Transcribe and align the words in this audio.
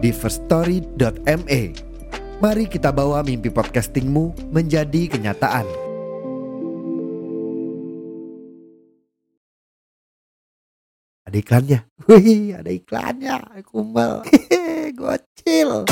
di 0.00 0.10
firststory.me. 0.16 1.62
Mari 2.40 2.64
kita 2.72 2.88
bawa 2.88 3.20
mimpi 3.20 3.52
podcastingmu 3.52 4.48
menjadi 4.48 5.12
kenyataan. 5.12 5.68
Ada 11.28 11.36
iklannya. 11.36 11.78
Wih, 12.08 12.56
ada 12.56 12.72
iklannya. 12.72 13.36
Kumbel. 13.68 14.24
Gocil. 14.96 15.84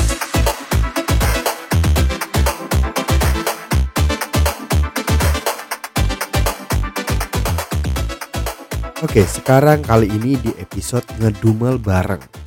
Oke, 8.98 9.22
sekarang 9.22 9.84
kali 9.86 10.10
ini 10.10 10.34
di 10.42 10.50
episode 10.58 11.06
ngedumel 11.22 11.78
bareng. 11.78 12.37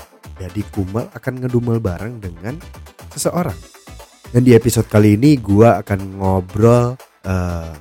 Jadi 0.41 0.65
Kumal 0.73 1.05
akan 1.13 1.45
ngedumel 1.45 1.77
bareng 1.77 2.17
dengan 2.17 2.57
seseorang. 3.13 3.53
Dan 4.33 4.41
di 4.41 4.57
episode 4.57 4.89
kali 4.89 5.19
ini 5.19 5.37
gua 5.37 5.83
akan 5.85 6.17
ngobrol 6.17 6.97
uh, 7.29 7.73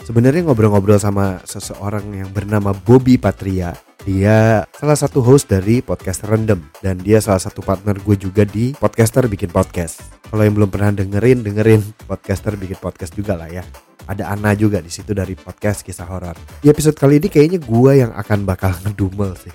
sebenarnya 0.00 0.46
ngobrol-ngobrol 0.48 0.96
sama 0.96 1.42
seseorang 1.44 2.08
yang 2.14 2.30
bernama 2.32 2.72
Bobby 2.72 3.20
Patria. 3.20 3.76
Dia 4.06 4.62
salah 4.70 4.94
satu 4.94 5.18
host 5.18 5.50
dari 5.50 5.82
podcast 5.82 6.22
Random 6.24 6.62
dan 6.78 6.96
dia 7.02 7.18
salah 7.18 7.42
satu 7.42 7.58
partner 7.58 7.98
gue 7.98 8.14
juga 8.14 8.46
di 8.46 8.70
podcaster 8.78 9.26
bikin 9.26 9.50
podcast. 9.50 9.98
Kalau 10.30 10.46
yang 10.46 10.54
belum 10.54 10.70
pernah 10.70 10.94
dengerin, 10.94 11.42
dengerin 11.42 11.82
podcaster 12.06 12.54
bikin 12.54 12.78
podcast 12.78 13.18
juga 13.18 13.34
lah 13.34 13.50
ya 13.50 13.66
ada 14.06 14.30
Ana 14.30 14.54
juga 14.54 14.78
di 14.78 14.90
situ 14.90 15.10
dari 15.10 15.34
podcast 15.34 15.82
kisah 15.82 16.06
horor. 16.06 16.38
Di 16.62 16.70
episode 16.70 16.94
kali 16.94 17.18
ini 17.18 17.26
kayaknya 17.26 17.58
gue 17.58 17.92
yang 18.06 18.14
akan 18.14 18.46
bakal 18.46 18.70
ngedumel 18.86 19.34
sih. 19.34 19.52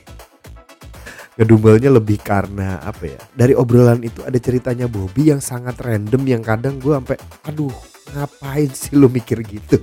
Ngedumelnya 1.41 1.89
lebih 1.89 2.21
karena 2.21 2.77
apa 2.85 3.17
ya? 3.17 3.21
Dari 3.33 3.57
obrolan 3.57 4.05
itu 4.05 4.21
ada 4.21 4.37
ceritanya 4.37 4.85
Bobby 4.85 5.33
yang 5.33 5.41
sangat 5.41 5.73
random 5.81 6.21
yang 6.29 6.45
kadang 6.45 6.77
gue 6.77 6.93
sampai 6.93 7.17
aduh 7.49 7.73
ngapain 8.13 8.69
sih 8.69 8.93
lo 8.93 9.09
mikir 9.09 9.41
gitu? 9.41 9.81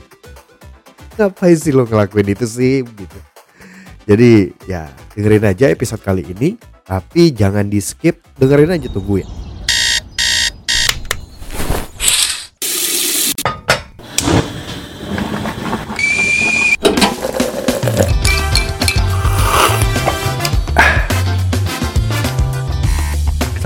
Ngapain 1.18 1.58
sih 1.58 1.74
lo 1.74 1.82
ngelakuin 1.82 2.30
itu 2.30 2.46
sih 2.46 2.86
gitu. 2.86 3.18
Jadi 4.06 4.54
ya 4.70 4.86
dengerin 5.18 5.50
aja 5.50 5.66
episode 5.66 5.98
kali 5.98 6.22
ini 6.30 6.54
tapi 6.86 7.34
jangan 7.34 7.66
di 7.66 7.82
skip 7.82 8.22
dengerin 8.38 8.78
aja 8.78 8.86
tungguin. 8.94 9.26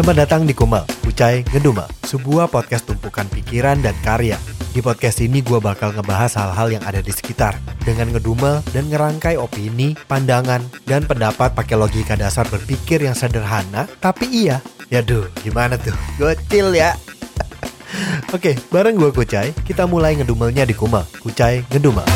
Selamat 0.02 0.26
datang 0.26 0.50
di 0.50 0.50
Kumal, 0.50 0.82
Ucai 1.06 1.46
Ngedumel, 1.54 1.86
sebuah 2.02 2.50
podcast 2.50 2.90
tumpukan 2.90 3.22
pikiran 3.22 3.86
dan 3.86 3.94
karya. 4.02 4.34
Di 4.74 4.82
podcast 4.82 5.22
ini 5.22 5.46
gue 5.46 5.62
bakal 5.62 5.94
ngebahas 5.94 6.42
hal-hal 6.42 6.74
yang 6.74 6.82
ada 6.82 6.98
di 6.98 7.14
sekitar 7.14 7.54
dengan 7.86 8.10
ngedumel 8.10 8.66
dan 8.74 8.90
ngerangkai 8.90 9.38
opini, 9.38 9.94
pandangan, 10.10 10.58
dan 10.90 11.06
pendapat 11.06 11.54
pakai 11.54 11.78
logika 11.78 12.18
dasar 12.18 12.50
berpikir 12.50 12.98
yang 12.98 13.14
sederhana, 13.14 13.86
tapi 14.02 14.26
iya. 14.26 14.58
Ya 14.90 15.06
duh, 15.06 15.30
gimana 15.38 15.78
tuh? 15.78 15.94
Gocil 16.18 16.74
ya. 16.74 16.98
Oke, 18.34 18.58
bareng 18.74 18.98
gue 18.98 19.14
Kucai, 19.14 19.54
kita 19.62 19.86
mulai 19.86 20.18
ngedumelnya 20.18 20.66
di 20.66 20.74
Kumal, 20.74 21.06
Kucai 21.22 21.62
Ngedumel. 21.70 22.10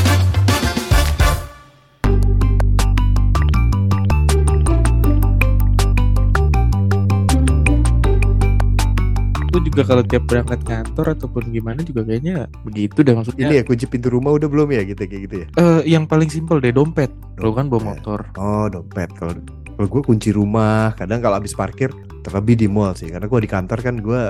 Aku 9.56 9.72
juga 9.72 9.88
kalau 9.88 10.04
tiap 10.04 10.28
berangkat 10.28 10.60
kantor 10.68 11.16
ataupun 11.16 11.48
gimana 11.48 11.80
juga 11.80 12.04
kayaknya 12.04 12.44
begitu 12.60 13.00
deh 13.00 13.16
maksudnya. 13.16 13.48
Ini 13.48 13.54
ya 13.56 13.62
kunci 13.64 13.88
pintu 13.88 14.12
rumah 14.12 14.36
udah 14.36 14.52
belum 14.52 14.68
ya 14.68 14.84
gitu 14.84 15.00
kayak 15.00 15.22
gitu 15.24 15.34
ya? 15.40 15.46
Eh 15.56 15.64
uh, 15.64 15.80
yang 15.88 16.04
paling 16.04 16.28
simpel 16.28 16.60
deh 16.60 16.76
dompet. 16.76 17.08
Lo 17.40 17.56
kan 17.56 17.72
bawa 17.72 17.96
motor. 17.96 18.20
Oh 18.36 18.68
dompet 18.68 19.08
kalau 19.16 19.32
kalau 19.80 19.88
gue 19.88 20.02
kunci 20.04 20.28
rumah 20.36 20.92
kadang 21.00 21.24
kalau 21.24 21.40
habis 21.40 21.56
parkir 21.56 21.88
terlebih 22.20 22.60
di 22.60 22.68
mall 22.68 22.92
sih 22.92 23.08
karena 23.08 23.24
gue 23.24 23.40
di 23.40 23.48
kantor 23.48 23.78
kan 23.80 23.96
gue 23.96 24.22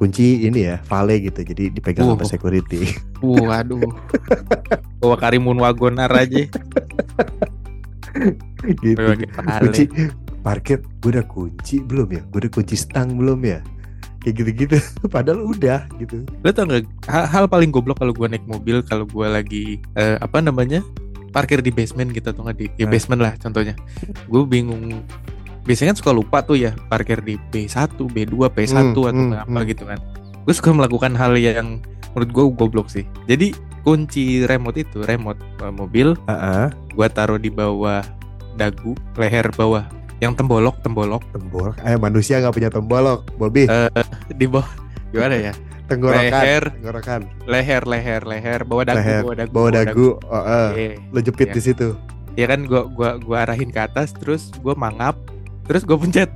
kunci 0.00 0.48
ini 0.48 0.72
ya 0.72 0.80
vale 0.88 1.20
gitu 1.20 1.44
jadi 1.44 1.76
dipegang 1.76 2.08
uh, 2.08 2.16
sama 2.16 2.24
security. 2.24 2.96
Waduh. 3.20 3.84
Bawa 5.04 5.16
karimun 5.20 5.60
wagonar 5.60 6.08
aja. 6.08 6.48
gitu. 8.80 8.96
Kunci 9.60 9.92
parkir 10.40 10.80
gue 11.04 11.10
udah 11.12 11.28
kunci 11.28 11.84
belum 11.84 12.08
ya? 12.16 12.24
Gue 12.32 12.48
udah 12.48 12.52
kunci 12.56 12.80
stang 12.80 13.20
belum 13.20 13.44
ya? 13.44 13.60
Kayak 14.22 14.34
gitu-gitu. 14.44 14.76
Padahal 15.14 15.44
udah 15.44 15.88
gitu. 15.98 16.24
Lo 16.44 16.50
tau 16.52 16.68
gak 16.68 16.84
hal, 17.08 17.24
hal 17.28 17.44
paling 17.48 17.72
goblok 17.72 17.98
kalau 17.98 18.12
gue 18.12 18.26
naik 18.28 18.44
mobil 18.46 18.84
kalau 18.84 19.04
gue 19.08 19.26
lagi 19.26 19.64
uh, 19.96 20.20
apa 20.20 20.40
namanya 20.44 20.84
parkir 21.30 21.62
di 21.62 21.70
basement 21.70 22.10
gitu 22.10 22.34
atau 22.34 22.42
nggak 22.42 22.58
di, 22.58 22.66
di 22.74 22.84
basement 22.86 23.20
lah 23.20 23.32
contohnya. 23.40 23.74
Gue 24.28 24.44
bingung 24.44 25.02
biasanya 25.64 25.94
kan 25.94 25.98
suka 26.00 26.12
lupa 26.16 26.38
tuh 26.42 26.56
ya 26.56 26.72
parkir 26.88 27.20
di 27.20 27.36
B1, 27.52 27.96
B2, 27.96 28.34
P1 28.50 28.72
hmm, 28.72 28.90
atau 28.92 29.02
hmm, 29.06 29.32
apa 29.46 29.60
hmm. 29.62 29.68
gitu 29.68 29.84
kan. 29.88 29.98
Gue 30.44 30.54
suka 30.56 30.70
melakukan 30.72 31.12
hal 31.14 31.36
yang 31.36 31.80
menurut 32.12 32.30
gue 32.32 32.44
goblok 32.58 32.88
sih. 32.90 33.06
Jadi 33.30 33.54
kunci 33.80 34.44
remote 34.44 34.76
itu 34.80 35.00
remote 35.04 35.40
uh, 35.64 35.72
mobil 35.72 36.12
uh 36.28 36.32
-uh. 36.32 36.66
gue 36.92 37.08
taruh 37.08 37.40
di 37.40 37.48
bawah 37.48 38.04
dagu 38.60 38.92
leher 39.16 39.48
bawah 39.56 39.88
yang 40.20 40.36
tembolok 40.36 40.76
tembolok. 40.84 41.24
Tembolok. 41.32 41.76
Eh 41.80 41.96
manusia 41.96 42.38
nggak 42.38 42.54
punya 42.54 42.70
tembolok 42.70 43.24
Bobby. 43.40 43.64
Uh, 43.66 43.88
di 44.36 44.44
bawah. 44.44 44.68
Gimana 45.10 45.34
ya? 45.36 45.52
Tenggorokan 45.90 46.30
leher. 46.30 46.64
tenggorokan. 46.70 47.20
Leher 47.48 47.82
leher 47.88 48.22
leher. 48.22 48.60
Bawa 48.62 48.82
dagu 48.86 49.00
leher, 49.00 49.22
bawa 49.24 49.34
dagu 49.34 49.50
bawa 49.50 49.68
dagu, 49.72 49.84
dagu. 49.90 50.08
Oh, 50.30 50.38
uh, 50.38 50.68
yeah. 50.76 50.94
lo 51.10 51.18
jepit 51.18 51.50
yeah. 51.50 51.56
di 51.56 51.60
situ. 51.64 51.88
Ya 52.38 52.46
kan 52.46 52.68
gua 52.68 52.86
gua 52.86 53.18
gua 53.18 53.48
arahin 53.48 53.74
ke 53.74 53.80
atas 53.80 54.14
terus 54.14 54.54
gua 54.62 54.78
mangap 54.78 55.18
terus 55.66 55.82
gua 55.82 55.98
pencet. 55.98 56.30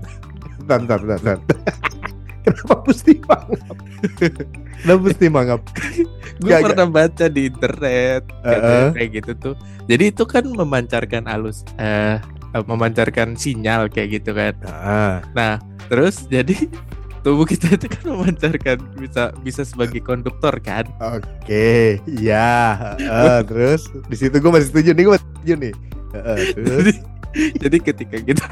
Bentar 0.65 0.81
bentar 0.81 0.99
bentar 1.21 1.39
kenapa 2.45 2.75
mesti 2.89 3.13
mangap? 3.25 3.77
Kenapa 4.85 5.01
mesti 5.01 5.27
mangap? 5.29 5.61
Gue 6.43 6.51
pernah 6.51 6.91
baca 6.91 7.31
di 7.31 7.47
internet 7.47 8.27
uh 8.43 8.51
-uh. 8.51 8.87
kayak 8.91 9.23
gitu 9.23 9.33
tuh. 9.39 9.55
Jadi 9.87 10.11
itu 10.11 10.27
kan 10.27 10.45
memancarkan 10.45 11.31
alus 11.31 11.63
uh, 11.79 12.19
Eh, 12.19 12.19
memancarkan 12.63 13.35
sinyal 13.35 13.91
kayak 13.91 14.23
gitu 14.23 14.31
kan. 14.31 14.55
Nah, 14.63 15.15
nah 15.35 15.53
terus 15.91 16.31
jadi 16.31 16.55
tubuh 17.27 17.49
kita 17.49 17.75
itu 17.75 17.89
kan 17.89 18.05
memancarkan 18.15 18.79
bisa 19.01 19.33
bisa 19.43 19.65
sebagai 19.65 19.99
konduktor 20.05 20.55
kan. 20.61 20.87
Oke, 21.01 21.99
ya. 22.07 22.95
Uh, 23.01 23.41
terus 23.49 23.89
di 24.07 24.17
situ 24.21 24.37
gue 24.39 24.51
masih 24.53 24.69
setuju 24.71 24.91
nih, 24.93 25.03
gue 25.09 25.15
masih 25.17 25.29
setuju 25.33 25.53
nih. 25.57 25.75
Uh, 26.15 26.37
terus. 26.53 26.69
jadi, 26.71 26.93
jadi 27.65 27.77
ketika 27.81 28.17
kita 28.23 28.45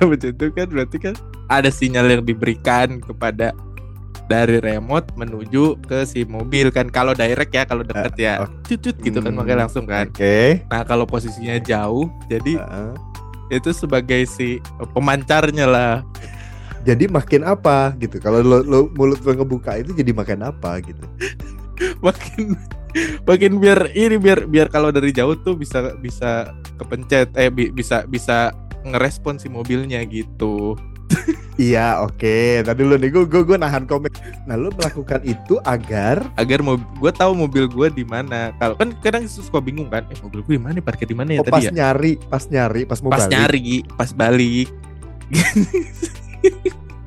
kan 0.56 0.66
berarti 0.72 0.96
kan 0.98 1.14
ada 1.52 1.70
sinyal 1.70 2.08
yang 2.10 2.24
diberikan 2.24 2.98
kepada 2.98 3.52
dari 4.30 4.64
remote 4.64 5.12
menuju 5.20 5.76
ke 5.84 6.08
si 6.08 6.24
mobil 6.24 6.72
kan 6.72 6.88
kalau 6.88 7.12
direct 7.12 7.52
ya 7.52 7.68
kalau 7.68 7.84
dekat 7.84 8.16
uh, 8.16 8.18
ya 8.18 8.32
cucut 8.64 8.96
gitu 9.04 9.20
kan 9.20 9.36
makanya 9.36 9.68
langsung 9.68 9.84
kan. 9.84 10.08
Oke. 10.08 10.16
Okay. 10.16 10.48
Nah 10.72 10.80
kalau 10.88 11.04
posisinya 11.04 11.60
jauh 11.60 12.08
jadi 12.32 12.56
uh 12.56 13.11
itu 13.52 13.70
sebagai 13.76 14.24
si 14.24 14.58
pemancarnya 14.96 15.68
lah. 15.68 15.94
Jadi 16.82 17.06
makin 17.06 17.46
apa 17.46 17.94
gitu. 18.00 18.18
Kalau 18.18 18.42
lo, 18.42 18.64
lo 18.64 18.78
mulut 18.96 19.20
lo 19.22 19.32
ngebuka 19.36 19.78
itu 19.78 19.94
jadi 19.94 20.10
makin 20.10 20.42
apa 20.42 20.80
gitu. 20.82 21.04
Makin 22.04 22.54
makin 23.24 23.58
biar 23.58 23.90
ini 23.96 24.20
biar 24.20 24.46
biar 24.46 24.68
kalau 24.68 24.92
dari 24.92 25.10
jauh 25.10 25.34
tuh 25.40 25.56
bisa 25.56 25.96
bisa 25.98 26.52
kepencet 26.76 27.32
eh 27.34 27.48
bi, 27.48 27.72
bisa 27.72 28.04
bisa 28.06 28.52
ngerespon 28.84 29.40
si 29.40 29.48
mobilnya 29.48 30.04
gitu 30.04 30.76
iya 31.60 32.00
oke 32.00 32.16
okay. 32.16 32.64
tadi 32.64 32.80
lu 32.84 32.96
nih 32.96 33.12
gue 33.12 33.24
gue 33.26 33.56
nahan 33.58 33.84
komen 33.84 34.08
nah 34.48 34.56
lu 34.56 34.72
melakukan 34.72 35.20
itu 35.24 35.60
agar 35.68 36.24
agar 36.40 36.58
mau 36.64 36.76
gue 36.78 37.12
tahu 37.12 37.32
mobil 37.36 37.68
gue 37.68 37.88
di 37.92 38.04
mana 38.04 38.52
kalau 38.56 38.76
kan 38.76 38.92
kadang 39.04 39.28
suka 39.28 39.60
bingung 39.60 39.92
kan 39.92 40.04
eh 40.08 40.18
mobil 40.24 40.40
gue 40.44 40.54
di 40.56 40.62
mana 40.62 40.80
parkir 40.80 41.08
di 41.08 41.16
mana 41.16 41.36
ya 41.36 41.40
oh, 41.40 41.46
tadi 41.46 41.52
pas 41.52 41.64
ya 41.64 41.72
nyari 41.72 42.12
pas 42.28 42.44
nyari 42.48 42.82
pas 42.88 42.98
mau 43.04 43.10
pas 43.12 43.24
balik. 43.26 43.32
nyari 43.36 43.70
pas 43.96 44.10
balik 44.16 44.68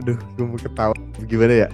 Aduh, 0.05 0.17
gue 0.37 0.45
mau 0.45 0.59
ketawa. 0.59 0.93
Gimana 1.25 1.65
ya? 1.65 1.69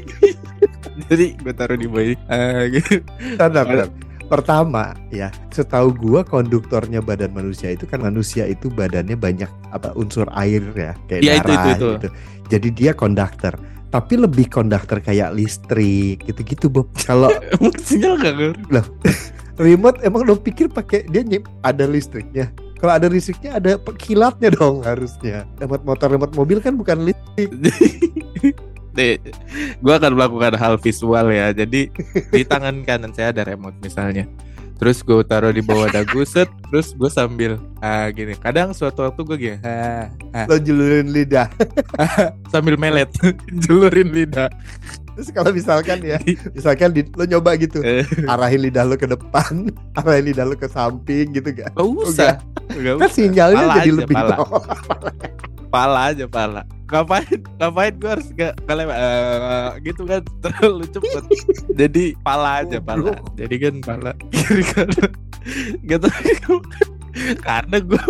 Jadi 1.08 1.26
gue 1.38 1.52
taruh 1.54 1.78
di 1.78 1.86
bayi. 1.86 2.18
Ah, 2.26 2.66
gitu. 2.66 3.06
Bentar, 3.38 3.64
bentar. 3.66 3.88
Pertama 4.30 4.94
ya, 5.10 5.34
setahu 5.50 5.90
gua 5.90 6.22
konduktornya 6.22 7.02
badan 7.02 7.34
manusia 7.34 7.74
itu 7.74 7.82
kan 7.82 7.98
manusia 7.98 8.46
itu 8.46 8.70
badannya 8.70 9.18
banyak 9.18 9.50
apa 9.74 9.90
unsur 9.98 10.30
air 10.38 10.62
ya, 10.78 10.94
kayak 11.10 11.22
itu, 11.26 11.30
darah 11.34 11.42
itu, 11.50 11.66
itu. 11.66 11.88
gitu. 11.98 12.08
Jadi 12.46 12.68
dia 12.70 12.92
konduktor. 12.94 13.58
Tapi 13.90 14.14
lebih 14.22 14.46
konduktor 14.46 15.02
kayak 15.02 15.34
listrik 15.34 16.22
gitu-gitu, 16.22 16.70
Bob. 16.70 16.86
Kalau 17.02 17.26
sinyal 17.90 18.22
gak 18.22 18.34
ngerti? 18.38 18.80
remote 19.60 19.98
emang 20.06 20.24
lo 20.24 20.38
pikir 20.38 20.70
pakai 20.72 21.10
dia 21.10 21.26
nyip 21.26 21.50
ada 21.66 21.84
listriknya. 21.90 22.54
Kalau 22.80 22.96
ada 22.96 23.12
listriknya 23.12 23.58
ada 23.58 23.76
kilatnya 23.98 24.54
dong 24.54 24.86
harusnya. 24.86 25.44
Remote 25.58 25.84
motor, 25.84 26.06
remote 26.06 26.34
mobil 26.38 26.62
kan 26.62 26.78
bukan 26.78 27.02
listrik. 27.02 27.50
Gue 29.78 29.94
akan 29.94 30.12
melakukan 30.18 30.54
hal 30.58 30.74
visual 30.78 31.30
ya. 31.30 31.50
Jadi 31.50 31.90
di 32.30 32.42
tangan 32.42 32.82
kanan 32.82 33.12
saya 33.14 33.30
ada 33.30 33.46
remote 33.46 33.76
misalnya. 33.80 34.26
Terus 34.80 35.04
gue 35.04 35.20
taruh 35.28 35.52
di 35.52 35.60
bawah 35.60 35.92
dagu 35.92 36.24
set, 36.24 36.48
terus 36.72 36.96
gue 36.96 37.12
sambil 37.12 37.60
ah 37.84 38.08
gini. 38.08 38.32
Kadang 38.32 38.72
suatu 38.72 39.04
waktu 39.04 39.20
gue 39.28 39.36
gini, 39.36 39.56
ah, 39.60 40.08
ah, 40.32 40.48
Lo 40.48 40.56
julurin 40.56 41.12
lidah. 41.12 41.52
sambil 42.52 42.80
melet, 42.80 43.12
julurin 43.68 44.08
lidah. 44.08 44.48
Terus 45.20 45.36
kalau 45.36 45.52
misalkan 45.52 46.00
ya, 46.00 46.16
misalkan 46.56 46.96
di, 46.96 47.04
lo 47.12 47.28
nyoba 47.28 47.60
gitu, 47.60 47.84
Eh, 47.84 48.08
arahin 48.24 48.64
lidah 48.64 48.88
lo 48.88 48.96
ke 48.96 49.04
depan, 49.04 49.68
arahin 50.00 50.32
lidah 50.32 50.48
lo 50.48 50.56
ke 50.56 50.64
samping 50.64 51.28
gitu 51.36 51.52
gak? 51.52 51.76
Gak 51.76 51.84
usah, 51.84 52.40
gak 52.72 52.94
Kan 52.96 53.04
usah. 53.04 53.12
sinyalnya 53.12 53.60
Pala 53.68 53.74
jadi 53.84 53.90
aja, 53.92 53.98
lebih 54.00 54.16
pala. 54.16 54.36
Pala 55.70 56.10
aja 56.10 56.26
pala. 56.26 56.66
Ngapain, 56.90 57.38
ngapain 57.62 57.94
gue 57.94 58.10
harus 58.10 58.28
gak 58.34 58.58
kalian 58.66 58.90
gitu 59.86 60.02
kan 60.02 60.22
terlalu 60.42 60.84
cepet. 60.90 61.24
Jadi 61.78 62.04
pala 62.26 62.66
aja 62.66 62.82
pala. 62.82 63.14
Jadi 63.38 63.54
kan 63.62 63.74
pala 63.78 64.10
kiri 64.34 64.66
kanan. 64.66 65.10
Gak 65.86 65.98
tau 66.04 66.58
karena 67.42 67.82
gue 67.82 68.02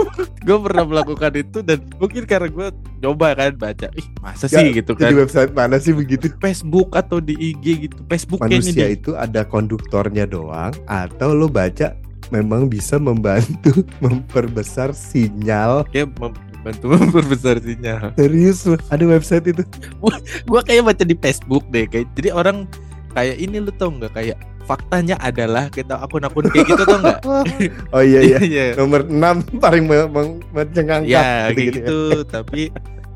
gue 0.44 0.58
pernah 0.60 0.84
melakukan 0.84 1.32
itu 1.32 1.58
dan 1.64 1.80
mungkin 1.96 2.22
karena 2.28 2.48
gue 2.52 2.68
coba 3.00 3.32
kan 3.32 3.56
baca 3.56 3.88
ih 3.96 4.06
masa 4.20 4.46
Ya, 4.46 4.60
sih 4.60 4.76
gitu 4.76 4.92
Di 4.92 5.00
kan 5.08 5.16
website 5.16 5.52
mana 5.56 5.80
sih 5.80 5.96
begitu? 5.96 6.28
Facebook 6.38 6.92
atau 6.92 7.18
di 7.18 7.34
IG 7.36 7.88
gitu 7.88 7.96
Facebook 8.06 8.44
Manusia 8.44 8.92
di 8.92 9.00
itu 9.00 9.16
ada 9.16 9.42
konduktornya 9.44 10.28
doang 10.28 10.76
atau 10.84 11.32
lo 11.32 11.48
baca 11.48 11.96
memang 12.30 12.68
bisa 12.70 13.00
membantu 13.00 13.82
memperbesar 14.04 14.92
sinyal 14.92 15.88
kayak 15.90 16.12
membantu 16.60 16.84
memperbesar 16.94 17.56
sinyal. 17.58 18.12
Serius 18.14 18.62
lo 18.64 18.76
ada 18.86 19.00
website 19.02 19.48
itu? 19.48 19.64
Gue 20.50 20.60
kayak 20.60 20.84
baca 20.86 21.02
di 21.02 21.16
Facebook 21.16 21.64
deh 21.68 21.84
kayak 21.84 22.06
jadi 22.12 22.30
orang 22.30 22.68
kayak 23.10 23.36
ini 23.36 23.58
lu 23.58 23.72
tau 23.72 23.88
nggak? 23.88 24.12
Kayak 24.12 24.36
faktanya 24.62 25.18
adalah 25.18 25.66
kita 25.66 25.98
akun-akun 25.98 26.46
kayak 26.46 26.68
gitu 26.68 26.82
tau 26.84 27.00
nggak? 27.00 27.20
Oh 27.96 28.04
iya 28.04 28.20
iya. 28.20 28.38
Iya. 28.38 28.64
Nomor 28.76 29.02
6 29.02 29.58
paling 29.58 29.84
me- 29.84 30.06
me- 30.06 30.38
mencengangkan 30.52 31.08
ya 31.08 31.48
kayak 31.50 31.56
gitu-gitu 31.56 31.80
ya. 31.80 31.88
gitu 31.88 31.98
tapi 32.28 32.62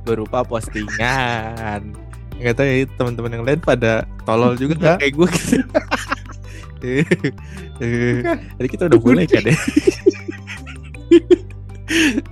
berupa 0.03 0.41
postingan. 0.43 1.93
Nggak 2.35 2.55
tahu 2.57 2.67
ya 2.67 2.85
teman-teman 2.97 3.31
yang 3.31 3.45
lain 3.45 3.61
pada 3.61 4.03
tolol 4.25 4.57
juga 4.57 4.75
nggak 4.75 4.89
Enggak. 4.89 4.99
kayak 4.99 5.15
gue 5.15 5.29
gitu? 5.31 5.57
Eh, 7.81 8.21
Jadi 8.61 8.69
kita 8.69 8.83
udah 8.89 8.99
mulai 9.01 9.25
kan 9.25 9.41
ya 9.41 9.57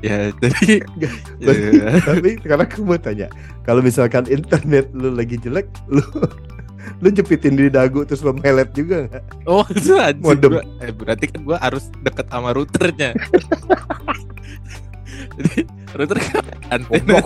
Ya 0.01 0.33
jadi 0.41 0.81
ya, 1.37 2.01
tapi 2.01 2.41
sekarang 2.41 2.65
aku 2.73 2.89
mau 2.89 2.97
tanya 2.97 3.29
kalau 3.69 3.85
misalkan 3.85 4.25
internet 4.33 4.89
lu 4.97 5.13
lagi 5.13 5.37
jelek 5.37 5.69
lu 5.93 6.01
lu 7.05 7.09
jepitin 7.13 7.61
di 7.61 7.69
dagu 7.69 8.03
terus 8.09 8.25
lu 8.25 8.33
melet 8.33 8.73
juga 8.73 9.07
nggak? 9.07 9.25
Oh 9.45 9.67
Modem. 10.25 10.57
gua, 10.57 10.65
eh, 10.81 10.91
Berarti 10.95 11.25
kan 11.29 11.41
gue 11.45 11.57
harus 11.61 11.85
deket 12.01 12.27
sama 12.33 12.57
routernya. 12.57 13.13
Jadi 15.37 15.69
router 15.95 16.19
kan 16.19 16.45
antena 16.73 17.21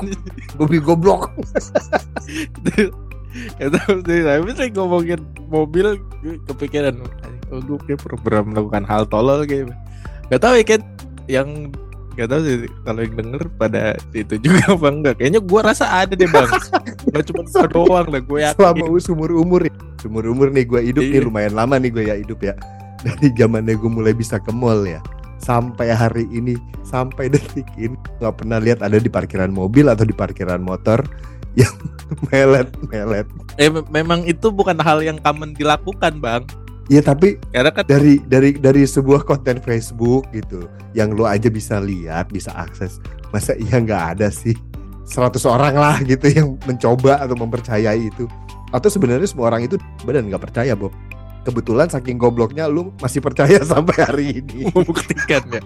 goblok. 0.83 1.31
Gak 3.61 3.69
tau 3.69 4.01
sih 4.09 4.21
Tapi 4.25 4.51
saya 4.57 4.69
ngomongin 4.73 5.21
mobil 5.53 6.01
kepikiran 6.49 6.97
Oh 7.53 7.61
gue 7.61 7.79
kayak 7.85 8.01
pernah 8.25 8.43
melakukan 8.49 8.85
hal 8.89 9.05
tolol 9.07 9.45
kayak 9.45 9.77
Gak 10.33 10.41
tau 10.41 10.57
ya 10.57 10.65
kan 10.65 10.81
Yang 11.29 11.77
Gak 12.17 12.27
tau 12.27 12.41
sih 12.41 12.65
Kalau 12.83 13.01
yang 13.01 13.15
denger 13.15 13.43
pada 13.55 13.83
itu 14.11 14.35
juga 14.41 14.61
apa 14.75 14.89
enggak. 14.89 15.15
Kayaknya 15.21 15.41
gue 15.41 15.61
rasa 15.61 15.85
ada 15.87 16.13
deh 16.13 16.27
bang. 16.27 16.49
Gak 17.13 17.23
cuma 17.29 17.43
gue 17.45 17.67
doang 17.69 18.07
lah 18.09 18.21
Gue 18.21 18.39
yakin. 18.43 18.57
Selama 18.57 18.85
umur 18.89 19.31
umur 19.37 19.61
umur 20.03 20.25
umur 20.27 20.49
nih 20.49 20.65
gue 20.65 20.81
hidup 20.83 21.05
nih 21.05 21.21
Iya. 21.21 21.27
lumayan 21.27 21.55
lama 21.55 21.77
nih 21.77 21.91
gue 21.93 22.05
ya 22.05 22.17
hidup 22.17 22.41
ya. 22.41 22.55
Dari 23.01 23.29
zamannya 23.33 23.77
gue 23.77 23.91
mulai 23.91 24.13
bisa 24.13 24.37
ke 24.37 24.51
mall 24.51 24.83
ya. 24.83 24.99
Sampai 25.37 25.93
hari 25.93 26.25
ini 26.29 26.57
sampai 26.83 27.29
detik 27.29 27.69
ini 27.77 27.93
nggak 28.19 28.35
pernah 28.41 28.57
lihat 28.57 28.81
ada 28.81 28.97
di 28.97 29.07
parkiran 29.07 29.51
mobil 29.51 29.87
atau 29.87 30.03
di 30.03 30.11
parkiran 30.11 30.59
motor 30.59 31.05
yang 31.55 31.71
melet 32.27 32.69
melet 32.89 33.27
eh, 33.57 33.69
me- 33.69 33.85
Memang 33.91 34.25
itu 34.25 34.49
bukan 34.49 34.79
hal 34.79 35.03
yang 35.03 35.19
common 35.19 35.53
dilakukan 35.53 36.19
bang 36.19 36.43
ya 36.87 37.03
tapi 37.03 37.39
Karena 37.51 37.71
kan 37.75 37.85
dari 37.87 38.23
dari 38.27 38.55
dari 38.55 38.87
sebuah 38.87 39.27
konten 39.27 39.59
Facebook 39.59 40.27
gitu 40.31 40.71
yang 40.95 41.15
lo 41.15 41.27
aja 41.27 41.51
bisa 41.51 41.83
lihat 41.83 42.31
bisa 42.31 42.55
akses 42.55 43.03
masa 43.35 43.53
iya 43.59 43.77
nggak 43.83 44.05
ada 44.17 44.29
sih? 44.31 44.55
100 45.07 45.39
orang 45.47 45.75
lah 45.79 45.97
gitu 46.03 46.27
yang 46.27 46.59
mencoba 46.67 47.23
atau 47.23 47.39
mempercayai 47.39 48.11
itu. 48.11 48.27
Atau 48.75 48.91
sebenarnya 48.91 49.31
semua 49.31 49.55
orang 49.55 49.71
itu 49.71 49.79
badan 50.03 50.27
nggak 50.27 50.51
percaya 50.51 50.75
Bob. 50.75 50.91
Kebetulan 51.47 51.87
saking 51.87 52.19
gobloknya 52.19 52.67
lu 52.67 52.91
masih 52.99 53.23
percaya 53.23 53.63
sampai 53.71 53.97
hari 54.03 54.27
ini. 54.43 54.67
Membuktikan 54.75 55.47
ya. 55.47 55.63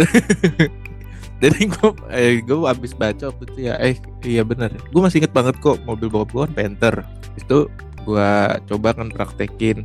Jadi 1.40 1.72
gue 1.72 1.88
eh, 2.12 2.40
gue 2.44 2.58
abis 2.68 2.92
baca 2.92 3.32
waktu 3.32 3.44
itu 3.52 3.58
ya 3.68 3.76
eh 3.80 3.96
iya 4.24 4.44
bener. 4.44 4.72
Gue 4.92 5.00
masih 5.04 5.24
inget 5.24 5.32
banget 5.32 5.56
kok 5.60 5.80
mobil 5.84 6.08
gue 6.08 6.24
kan 6.24 6.52
Panther. 6.52 7.04
Itu 7.36 7.68
gue 8.08 8.32
coba 8.64 8.96
kan 8.96 9.12
praktekin 9.12 9.84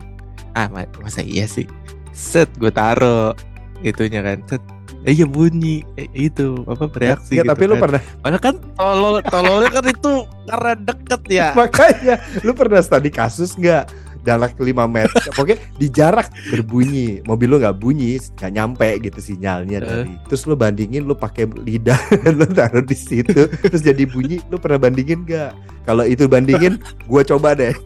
ah 0.56 0.68
ma- 0.72 0.90
masa 1.04 1.22
iya 1.22 1.46
sih? 1.46 1.68
Set 2.16 2.48
gue 2.58 2.72
taro 2.72 3.36
itunya 3.84 4.24
kan. 4.24 4.40
Set 4.48 4.64
eh, 5.06 5.14
iya 5.14 5.28
bunyi 5.30 5.86
eh, 6.00 6.10
itu 6.16 6.66
apa 6.66 6.90
bereaksi 6.90 7.38
ya, 7.38 7.46
gitu 7.46 7.52
tapi 7.54 7.64
lu 7.70 7.76
kan. 7.78 7.82
pernah 7.86 8.02
Padahal 8.24 8.42
kan 8.42 8.56
tolol 8.74 9.16
tololnya 9.30 9.70
kan 9.70 9.86
itu 9.86 10.14
karena 10.50 10.74
deket 10.80 11.22
ya. 11.30 11.48
Makanya 11.60 12.16
lu 12.42 12.52
pernah 12.58 12.82
studi 12.82 13.12
kasus 13.14 13.54
nggak 13.54 14.05
jarak 14.26 14.58
5 14.58 14.66
meter 14.90 15.22
pokoknya 15.32 15.58
di 15.78 15.88
jarak 15.88 16.28
berbunyi 16.50 17.22
mobil 17.24 17.48
lu 17.48 17.58
nggak 17.62 17.78
bunyi 17.78 18.18
nggak 18.18 18.52
nyampe 18.52 18.90
gitu 19.06 19.20
sinyalnya 19.22 19.78
Eh. 19.80 19.86
dari. 19.86 20.12
Terus 20.28 20.42
lu 20.50 20.58
bandingin 20.58 21.06
lu 21.06 21.14
pakai 21.14 21.46
lidah 21.46 22.00
lu 22.38 22.46
taruh 22.50 22.82
di 22.82 22.98
situ 22.98 23.46
terus 23.48 23.82
jadi 23.86 24.04
bunyi 24.10 24.42
lu 24.50 24.58
pernah 24.58 24.82
bandingin 24.82 25.24
nggak? 25.24 25.54
Kalau 25.86 26.02
itu 26.02 26.26
bandingin 26.26 26.82
gua 27.06 27.22
coba 27.22 27.54
deh. 27.54 27.70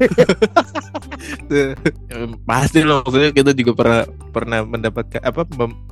Pasti 2.49 2.79
loh 2.81 3.03
maksudnya 3.03 3.35
kita 3.35 3.51
juga 3.51 3.71
pernah 3.75 4.01
pernah 4.31 4.59
mendapatkan 4.63 5.19
apa 5.19 5.43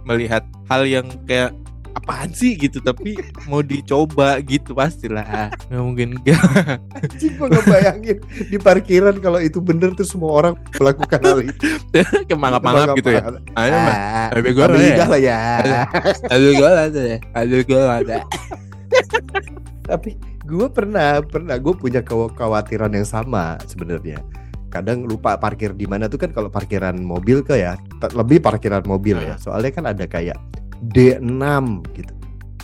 melihat 0.08 0.48
hal 0.72 0.88
yang 0.88 1.06
kayak 1.28 1.52
apaan 1.98 2.30
sih 2.30 2.54
gitu 2.54 2.78
tapi 2.78 3.18
mau 3.46 3.60
dicoba 3.60 4.38
gitu 4.40 4.72
pastilah. 4.72 5.50
Nggak 5.68 5.82
mungkin 5.82 6.08
enggak. 6.22 6.42
Anjing 6.94 7.34
gua 7.36 7.48
ngebayangin 7.50 8.18
di 8.48 8.58
parkiran 8.58 9.16
kalau 9.18 9.42
itu 9.42 9.58
bener 9.58 9.92
tuh 9.94 10.06
semua 10.06 10.32
orang 10.32 10.54
melakukan 10.78 11.20
hal 11.20 11.40
itu. 11.42 11.68
Kayak 12.30 12.38
mangap-mangap 12.38 12.96
gitu 12.96 13.10
ya? 13.12 13.22
Ayo 13.58 13.76
mah 13.76 13.96
Ah, 13.98 14.28
Tapi 14.38 14.50
gua 14.54 14.66
ambil 14.70 14.80
ya. 14.80 14.86
lidah 14.86 15.08
lah 15.10 15.20
ya. 15.20 15.38
Aduh 16.30 16.52
gue 16.54 16.70
ada 16.70 17.02
ya? 17.02 17.18
Aduh 17.34 17.62
gue 17.62 17.82
ada. 17.82 18.18
Tapi 19.84 20.10
gue 20.44 20.68
pernah 20.70 21.20
pernah 21.24 21.56
gue 21.60 21.74
punya 21.74 22.00
kekhawatiran 22.04 22.92
yang 22.94 23.08
sama 23.08 23.56
sebenarnya. 23.66 24.20
Kadang 24.68 25.08
lupa 25.08 25.40
parkir 25.40 25.72
di 25.72 25.88
mana 25.88 26.12
tuh 26.12 26.20
kan 26.20 26.36
kalau 26.36 26.52
parkiran 26.52 27.00
mobil 27.00 27.40
ke 27.40 27.56
ya 27.56 27.80
lebih 28.14 28.44
parkiran 28.44 28.84
mobil 28.84 29.16
ya. 29.18 29.40
Soalnya 29.40 29.72
kan 29.72 29.86
ada 29.88 30.04
kayak 30.06 30.36
D6 30.82 31.44
gitu. 31.96 32.14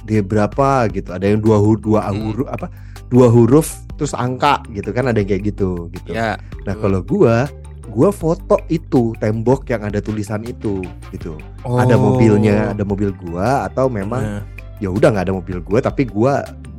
D 0.03 0.19
berapa 0.19 0.91
gitu. 0.91 1.15
Ada 1.15 1.31
yang 1.31 1.39
dua 1.39 1.57
huruf 1.57 1.79
dua 1.81 2.01
Hmm. 2.11 2.31
huruf 2.35 2.47
apa 2.51 2.67
dua 3.07 3.27
huruf 3.31 3.71
terus 3.95 4.11
angka 4.11 4.59
gitu 4.73 4.91
kan 4.91 5.07
ada 5.07 5.21
yang 5.21 5.29
kayak 5.29 5.53
gitu 5.53 5.87
gitu. 5.93 6.11
Ya 6.11 6.35
nah 6.67 6.75
kalau 6.75 6.99
gua 6.99 7.47
gua 7.87 8.09
foto 8.11 8.57
itu 8.67 9.13
tembok 9.21 9.69
yang 9.69 9.85
ada 9.85 10.03
tulisan 10.03 10.43
itu 10.43 10.83
gitu. 11.11 11.39
Ada 11.63 11.95
mobilnya 11.95 12.75
ada 12.75 12.83
mobil 12.83 13.15
gua 13.15 13.69
atau 13.69 13.87
memang 13.87 14.23
Oh. 14.23 14.39
Nah, 14.39 14.43
ya 14.81 14.89
udah 14.91 15.07
nggak 15.15 15.25
ada 15.31 15.35
mobil 15.37 15.63
gue 15.63 15.79
tapi 15.79 16.03
gue 16.03 16.33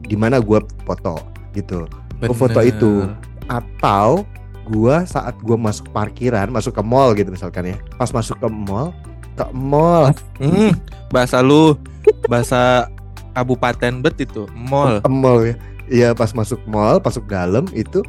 di 0.05 0.12
mana 0.12 0.37
gue 0.37 0.61
foto 0.85 1.17
gitu. 1.57 1.88
Gua 2.21 2.37
foto 2.37 2.61
itu. 2.61 3.09
atau 3.49 4.25
gue 4.69 4.97
saat 5.05 5.37
gue 5.41 5.57
masuk 5.57 5.88
parkiran 5.93 6.49
masuk 6.49 6.76
ke 6.76 6.83
mall 6.85 7.12
gitu 7.17 7.29
misalkan 7.33 7.73
ya. 7.73 7.76
Pas 7.97 8.09
masuk 8.12 8.37
ke 8.37 8.49
mall 8.49 8.93
ke 9.35 9.47
mall. 9.55 10.14
Hmm, 10.38 10.73
bahasa 11.11 11.43
lu 11.43 11.79
bahasa 12.26 12.91
kabupaten 13.35 14.03
bet 14.03 14.17
itu 14.23 14.47
mall. 14.55 15.03
Ke 15.03 15.11
mall 15.11 15.38
ya. 15.45 15.55
Iya 15.85 16.09
pas 16.17 16.33
masuk 16.33 16.62
mall, 16.64 17.03
masuk 17.03 17.29
dalam 17.29 17.69
itu 17.76 18.00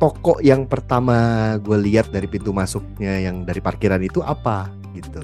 toko 0.00 0.40
yang 0.40 0.64
pertama 0.64 1.54
gue 1.60 1.76
lihat 1.76 2.08
dari 2.08 2.24
pintu 2.24 2.56
masuknya 2.56 3.20
yang 3.20 3.44
dari 3.44 3.60
parkiran 3.60 4.00
itu 4.00 4.24
apa 4.24 4.72
gitu. 4.96 5.20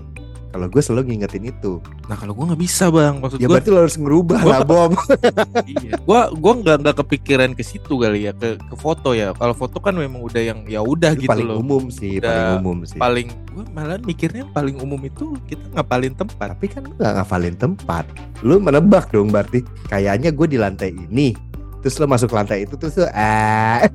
Kalau 0.57 0.73
gue 0.73 0.81
selalu 0.81 1.03
ngingetin 1.13 1.45
itu. 1.47 1.85
Nah 2.09 2.17
kalau 2.17 2.33
gue 2.33 2.49
nggak 2.49 2.59
bisa 2.59 2.89
bang, 2.89 3.21
maksud 3.21 3.37
Ya 3.37 3.45
gue, 3.45 3.53
berarti 3.53 3.69
lo 3.69 3.85
harus 3.85 3.97
ngerubah 3.97 4.41
Gua- 4.41 4.51
lah 4.51 4.61
Bom. 4.65 4.93
iya. 5.69 5.93
gua 6.01 6.33
gua 6.33 6.53
nggak 6.57 6.77
nggak 6.81 6.97
kepikiran 6.97 7.53
ke 7.53 7.61
situ 7.61 7.93
kali 7.95 8.25
ya 8.25 8.33
ke 8.33 8.57
ke 8.57 8.75
foto 8.75 9.13
ya. 9.13 9.31
Kalau 9.31 9.53
foto 9.53 9.77
kan 9.77 9.93
memang 9.93 10.25
udah 10.25 10.41
yang 10.41 10.65
ya 10.65 10.81
udah 10.81 11.13
Itu 11.13 11.23
gitu 11.23 11.31
paling 11.31 11.45
loh. 11.45 11.61
umum 11.61 11.93
sih, 11.93 12.17
Udah 12.17 12.33
paling 12.33 12.57
umum 12.59 12.79
sih. 12.83 12.97
Paling 12.97 13.29
gue 13.53 13.65
malah 13.71 14.01
mikirnya 14.01 14.49
paling 14.51 14.81
umum 14.81 15.01
itu 15.03 15.37
kita 15.45 15.61
ngapalin 15.71 16.17
tempat. 16.17 16.57
Tapi 16.57 16.67
kan 16.67 16.81
lu 16.83 16.97
gak 16.97 17.13
ngafalin 17.15 17.55
tempat. 17.55 18.05
Lu 18.41 18.57
menebak 18.57 19.13
dong 19.13 19.29
berarti. 19.29 19.61
Kayaknya 19.87 20.33
gue 20.33 20.47
di 20.49 20.57
lantai 20.57 20.91
ini. 20.91 21.37
Terus 21.77 22.01
lo 22.01 22.09
masuk 22.09 22.33
lantai 22.33 22.65
itu 22.65 22.75
terus 22.75 22.97
lo 22.97 23.07
eh 23.07 23.85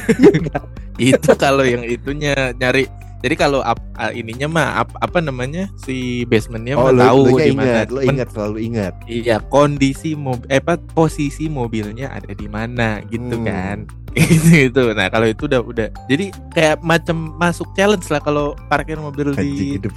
itu 1.12 1.30
kalau 1.34 1.60
yang 1.62 1.82
itunya 1.82 2.32
nyari 2.54 2.88
jadi 3.20 3.34
kalau 3.36 3.60
ap- 3.60 3.84
ininya 4.10 4.48
mah 4.48 4.68
ap- 4.78 4.98
apa 4.98 5.18
namanya 5.18 5.68
si 5.76 6.24
basementnya 6.24 6.74
Oh 6.74 6.88
mah 6.88 6.92
lo, 6.92 7.00
tahu 7.02 7.20
di 7.38 7.52
mana 7.52 7.70
ingat, 7.78 7.86
lo 7.88 8.00
ingat 8.02 8.28
selalu 8.30 8.56
ingat. 8.62 8.92
iya 9.04 9.36
kondisi 9.42 10.12
mobil 10.12 10.48
eh 10.48 10.58
apa 10.58 10.74
posisi 10.90 11.46
mobilnya 11.46 12.10
ada 12.10 12.32
di 12.32 12.46
mana 12.46 13.00
gitu 13.06 13.36
Hmm. 13.36 13.44
kan 13.44 13.76
itu 14.18 14.70
itu 14.70 14.82
nah 14.92 15.06
kalau 15.06 15.26
itu 15.30 15.46
udah 15.46 15.60
udah 15.62 15.88
jadi 16.10 16.34
kayak 16.50 16.76
macam 16.82 17.34
masuk 17.38 17.70
challenge 17.78 18.10
lah 18.10 18.18
kalau 18.18 18.58
parkir 18.66 18.98
mobil 18.98 19.32
di 19.38 19.78
hidup. 19.78 19.94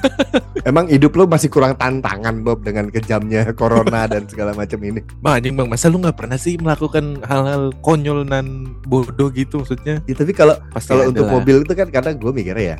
Emang 0.68 0.90
hidup 0.92 1.16
lo 1.16 1.24
masih 1.24 1.48
kurang 1.48 1.72
tantangan 1.78 2.44
Bob 2.44 2.60
dengan 2.60 2.92
kejamnya 2.92 3.48
corona 3.56 4.04
dan 4.04 4.28
segala 4.28 4.52
macam 4.52 4.76
ini. 4.84 5.00
bang 5.22 5.40
anjing 5.40 5.54
bang 5.56 5.68
masa 5.70 5.88
lu 5.88 6.02
nggak 6.02 6.18
pernah 6.18 6.36
sih 6.36 6.58
melakukan 6.60 7.22
hal-hal 7.24 7.72
konyol 7.80 8.26
dan 8.28 8.68
bodoh 8.84 9.32
gitu 9.32 9.62
maksudnya 9.62 10.02
Ya, 10.04 10.14
tapi 10.16 10.32
kalau 10.34 10.58
pasti 10.74 10.90
kalau 10.90 11.08
untuk 11.08 11.26
lah. 11.30 11.40
mobil 11.40 11.62
itu 11.62 11.72
kan 11.72 11.88
kadang 11.88 12.18
gue 12.18 12.32
mikirnya 12.34 12.74
ya 12.74 12.78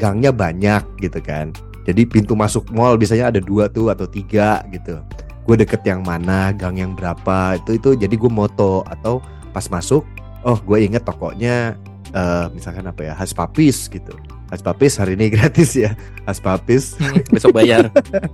gangnya 0.00 0.30
banyak 0.32 0.82
gitu 1.02 1.20
kan. 1.20 1.52
Jadi 1.82 2.06
pintu 2.06 2.38
masuk 2.38 2.70
mall 2.70 2.94
biasanya 2.94 3.34
ada 3.34 3.40
dua 3.42 3.66
tuh 3.66 3.90
atau 3.90 4.06
tiga 4.06 4.62
gitu. 4.70 5.02
Gue 5.42 5.58
deket 5.58 5.82
yang 5.82 6.06
mana, 6.06 6.54
gang 6.54 6.78
yang 6.78 6.94
berapa 6.94 7.58
itu 7.58 7.74
itu 7.74 7.98
jadi 7.98 8.14
gue 8.14 8.30
moto 8.30 8.86
atau 8.86 9.18
pas 9.52 9.68
masuk, 9.68 10.02
oh 10.42 10.58
gue 10.58 10.78
inget 10.82 11.04
tokonya 11.06 11.76
eh, 12.12 12.46
misalkan 12.52 12.84
apa 12.88 13.06
ya 13.06 13.14
Haspapis 13.16 13.88
gitu. 13.88 14.12
Haspapis 14.52 15.00
hari 15.00 15.16
ini 15.16 15.30
gratis 15.34 15.72
ya. 15.72 15.96
Haspapis, 16.28 17.00
Hmm, 17.00 17.24
besok 17.32 17.56
bayar 17.56 17.88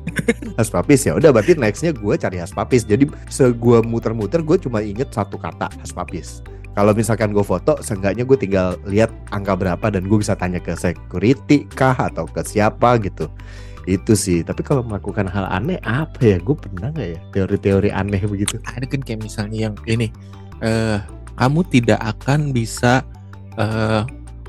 Haspapis 0.59 1.07
ya. 1.07 1.15
Udah 1.15 1.31
berarti 1.31 1.55
nextnya 1.55 1.95
gue 1.95 2.15
cari 2.19 2.43
Haspapis. 2.43 2.83
Jadi 2.85 3.07
se 3.31 3.47
gue 3.55 3.79
muter-muter 3.87 4.43
gue 4.43 4.59
cuma 4.59 4.83
inget 4.83 5.15
satu 5.15 5.39
kata 5.39 5.71
Haspapis. 5.79 6.43
Kalau 6.79 6.95
misalkan 6.95 7.35
gue 7.35 7.43
foto, 7.43 7.75
seenggaknya 7.83 8.23
gue 8.23 8.39
tinggal 8.39 8.79
lihat 8.87 9.11
angka 9.35 9.59
berapa 9.59 9.87
dan 9.91 10.07
gue 10.07 10.19
bisa 10.23 10.39
tanya 10.39 10.63
ke 10.63 10.79
security 10.79 11.67
kah 11.75 11.95
atau 11.95 12.23
ke 12.23 12.39
siapa 12.47 12.99
gitu. 13.03 13.27
Itu 13.89 14.15
sih. 14.15 14.47
Tapi 14.47 14.63
kalau 14.63 14.87
melakukan 14.87 15.27
hal 15.27 15.49
aneh 15.51 15.83
apa 15.83 16.23
ya? 16.23 16.39
Gue 16.39 16.55
pernah 16.55 16.95
nggak 16.95 17.09
ya 17.09 17.19
teori-teori 17.35 17.91
aneh 17.91 18.23
begitu? 18.27 18.63
ada 18.69 18.87
kan 18.87 19.03
kayak 19.03 19.27
misalnya 19.27 19.71
yang 19.71 19.75
ini 19.91 20.13
eh 20.65 20.99
kamu 21.39 21.61
tidak 21.71 22.01
akan 22.03 22.51
bisa 22.51 23.07
eh 23.59 24.03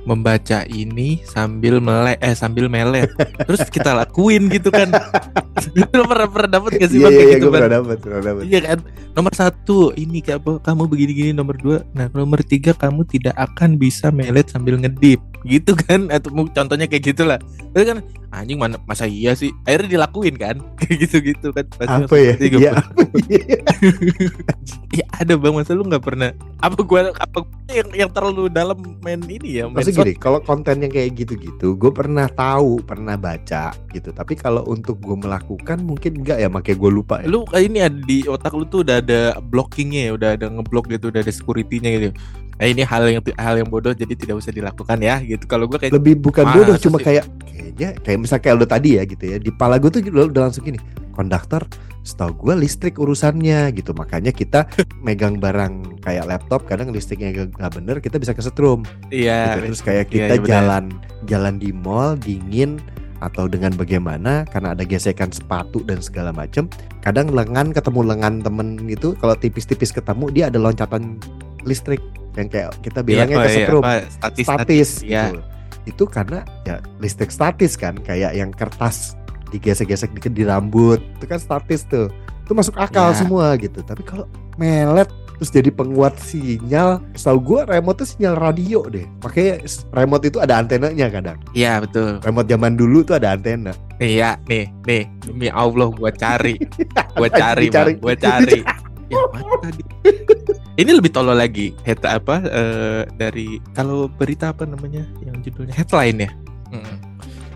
membaca 0.07 0.63
ini 0.71 1.19
sambil 1.27 1.77
melek 1.83 2.17
eh 2.23 2.33
sambil 2.33 2.71
melet. 2.71 3.11
Terus 3.45 3.67
kita 3.67 3.93
lakuin 3.93 4.47
gitu 4.49 4.71
kan. 4.71 4.89
Lu 5.95 6.03
pernah 6.07 6.25
pernah 6.25 6.49
dapet 6.59 6.79
gak 6.79 6.89
sih 6.89 7.03
Iya 7.03 7.05
bang 7.05 7.13
iya 7.13 7.35
gitu 7.35 7.47
pernah 7.51 7.71
dapat, 7.77 7.97
pernah 7.99 8.21
dapat. 8.23 8.41
Iya 8.47 8.59
kan? 8.63 8.77
Nomor 9.13 9.33
satu 9.35 9.91
ini 9.99 10.23
kayak 10.23 10.39
apa 10.41 10.51
kamu 10.63 10.83
begini 10.87 11.11
gini 11.11 11.31
nomor 11.35 11.55
dua. 11.59 11.83
Nah 11.93 12.07
nomor 12.15 12.39
tiga 12.41 12.71
kamu 12.71 13.03
tidak 13.05 13.35
akan 13.35 13.75
bisa 13.75 14.09
melet 14.09 14.47
sambil 14.47 14.79
ngedip. 14.79 15.19
Gitu 15.43 15.75
kan? 15.75 16.07
Atau 16.09 16.31
contohnya 16.33 16.87
kayak 16.87 17.03
gitulah. 17.11 17.39
Itu 17.75 17.83
kan 17.85 17.97
anjing 18.29 18.61
mana 18.61 18.77
masa 18.85 19.09
iya 19.09 19.33
sih 19.33 19.49
akhirnya 19.65 19.97
dilakuin 19.97 20.35
kan 20.37 20.57
kayak 20.79 20.95
gitu 21.05 21.17
gitu 21.21 21.47
kan 21.49 21.65
Pasti 21.75 22.05
Apa 22.05 22.15
ya? 22.15 22.33
Iya 22.37 22.71
apa 22.81 23.01
ya? 23.27 23.41
Iya 24.89 25.05
ada 25.13 25.33
bang 25.35 25.53
masa 25.53 25.73
lu 25.73 25.85
nggak 25.85 26.03
pernah 26.03 26.29
apa 26.59 26.81
gua 26.81 27.13
apa 27.15 27.45
gua 27.45 27.71
yang 27.71 27.89
yang 27.93 28.09
terlalu 28.09 28.49
dalam 28.49 28.77
main 29.01 29.21
ini 29.25 29.61
ya 29.61 29.69
main 29.69 29.81
Maksud 29.81 29.93
gini, 29.95 30.13
kalau 30.17 30.41
konten 30.41 30.81
yang 30.81 30.89
kayak 30.89 31.13
gitu-gitu, 31.15 31.77
gue 31.77 31.91
pernah 31.93 32.25
tahu, 32.27 32.81
pernah 32.81 33.13
baca 33.13 33.69
gitu. 33.93 34.09
Tapi 34.09 34.33
kalau 34.33 34.65
untuk 34.65 34.97
gue 34.99 35.13
melakukan 35.13 35.77
mungkin 35.79 36.25
enggak 36.25 36.41
ya, 36.41 36.49
makanya 36.49 36.77
gue 36.81 36.91
lupa. 36.91 37.15
Ya. 37.21 37.29
lu 37.29 37.45
kayak 37.45 37.63
ini 37.69 37.79
ada 37.85 37.99
di 38.01 38.17
otak 38.25 38.51
lu 38.57 38.65
tuh 38.65 38.81
udah 38.81 38.97
ada 38.99 39.37
blockingnya 39.39 40.09
ya 40.09 40.11
udah 40.17 40.29
ada 40.35 40.45
ngeblok 40.49 40.89
gitu 40.89 41.13
udah 41.13 41.21
ada 41.21 41.29
securitynya 41.31 41.89
gitu 41.95 42.09
nah 42.59 42.67
ini 42.67 42.83
hal 42.83 43.07
yang 43.07 43.23
hal 43.39 43.55
yang 43.55 43.69
bodoh 43.71 43.95
jadi 43.95 44.11
tidak 44.19 44.35
usah 44.43 44.51
dilakukan 44.51 44.99
ya 44.99 45.23
gitu 45.23 45.47
kalau 45.47 45.63
gua 45.63 45.79
kayak 45.79 45.95
Lebih 45.95 46.19
bukan 46.19 46.43
bodoh, 46.43 46.75
cuma 46.75 46.99
sih? 46.99 47.05
kayak 47.07 47.23
kayaknya 47.47 47.89
kayak 48.03 48.18
misalnya 48.19 48.43
kayak 48.43 48.57
lo 48.59 48.65
tadi 48.67 48.99
ya 48.99 49.03
gitu 49.07 49.23
ya. 49.23 49.37
Di 49.39 49.51
pala 49.55 49.79
gue 49.79 49.89
tuh 49.89 50.03
udah, 50.03 50.27
udah 50.29 50.41
langsung 50.51 50.67
gini, 50.67 50.79
konduktor 51.15 51.65
setahu 51.99 52.31
gue 52.47 52.65
listrik 52.65 52.95
urusannya 52.97 53.69
gitu 53.75 53.91
makanya 53.93 54.31
kita 54.31 54.65
megang 55.05 55.37
barang 55.37 56.01
kayak 56.01 56.25
laptop 56.25 56.63
kadang 56.65 56.89
listriknya 56.89 57.51
nggak 57.51 57.71
bener 57.75 57.99
kita 57.99 58.17
bisa 58.17 58.31
kesetrum 58.31 58.87
iya 59.11 59.59
gitu. 59.59 59.75
terus 59.75 59.81
kayak 59.83 60.09
iya, 60.09 60.31
kita 60.31 60.33
iya, 60.39 60.45
jalan 60.47 60.85
jalan 61.27 61.59
di 61.59 61.69
mall 61.75 62.15
dingin 62.17 62.79
atau 63.19 63.51
dengan 63.51 63.75
bagaimana 63.75 64.47
karena 64.47 64.71
ada 64.71 64.87
gesekan 64.87 65.27
sepatu 65.27 65.83
dan 65.83 65.99
segala 65.99 66.31
macem 66.31 66.71
kadang 67.03 67.27
lengan 67.27 67.75
ketemu 67.75 68.15
lengan 68.15 68.39
temen 68.39 68.79
gitu 68.87 69.11
kalau 69.19 69.35
tipis-tipis 69.35 69.91
ketemu 69.91 70.31
dia 70.31 70.43
ada 70.47 70.55
loncatan 70.55 71.19
listrik 71.67 71.99
yang 72.39 72.47
kayak 72.47 72.71
kita 72.79 73.03
bilangnya 73.03 73.35
Iya, 73.35 73.43
apa, 73.43 73.49
iya, 73.51 73.55
kesetrum 73.59 73.83
apa, 73.83 73.93
statis 74.07 74.45
statis 74.47 74.89
ya 75.03 75.23
gitu. 75.35 75.43
Itu 75.89 76.05
karena 76.05 76.45
ya 76.63 76.77
listrik 77.01 77.33
statis 77.33 77.73
kan 77.73 77.97
kayak 77.97 78.37
yang 78.37 78.53
kertas 78.53 79.17
digesek-gesek 79.49 80.13
dikit 80.13 80.37
di 80.37 80.45
rambut 80.45 81.01
itu 81.17 81.25
kan 81.25 81.41
statis 81.41 81.83
tuh. 81.89 82.13
Itu 82.45 82.53
masuk 82.53 82.77
akal 82.77 83.13
Ya. 83.13 83.17
semua 83.17 83.57
gitu. 83.57 83.81
Tapi 83.81 84.05
kalau 84.05 84.29
melet 84.57 85.09
terus 85.39 85.55
jadi 85.55 85.71
penguat 85.71 86.19
sinyal 86.19 86.99
setahu 87.15 87.39
gua 87.39 87.61
remote 87.63 88.03
tuh 88.03 88.09
sinyal 88.11 88.35
radio 88.35 88.83
deh. 88.85 89.07
Makanya 89.23 89.63
remote 89.95 90.25
itu 90.27 90.37
ada 90.37 90.59
antenanya 90.59 91.07
kadang. 91.09 91.37
Iya 91.55 91.81
betul. 91.81 92.19
Remote 92.21 92.45
zaman 92.45 92.73
dulu 92.75 93.01
tuh 93.01 93.17
ada 93.17 93.33
antena. 93.33 93.71
Iya 93.97 94.35
nih 94.45 94.67
nih 94.85 95.03
demi 95.23 95.47
Allah 95.49 95.89
gua 95.89 96.11
cari. 96.11 96.59
Gua 97.17 97.31
Anjing, 97.31 97.71
cari 97.71 97.93
gua 97.97 98.13
cari. 98.13 98.61
Ya 99.09 99.17
tadi 99.65 99.81
ini 100.79 100.91
lebih 100.95 101.11
tolol 101.11 101.35
lagi. 101.35 101.75
Head 101.83 102.07
apa 102.07 102.39
eh, 102.47 103.01
dari 103.19 103.59
kalau 103.75 104.07
berita 104.07 104.55
apa 104.55 104.63
namanya 104.63 105.03
yang 105.19 105.43
judulnya? 105.43 105.75
Headline 105.75 106.23
ya? 106.23 106.31
Mm-mm. 106.71 106.97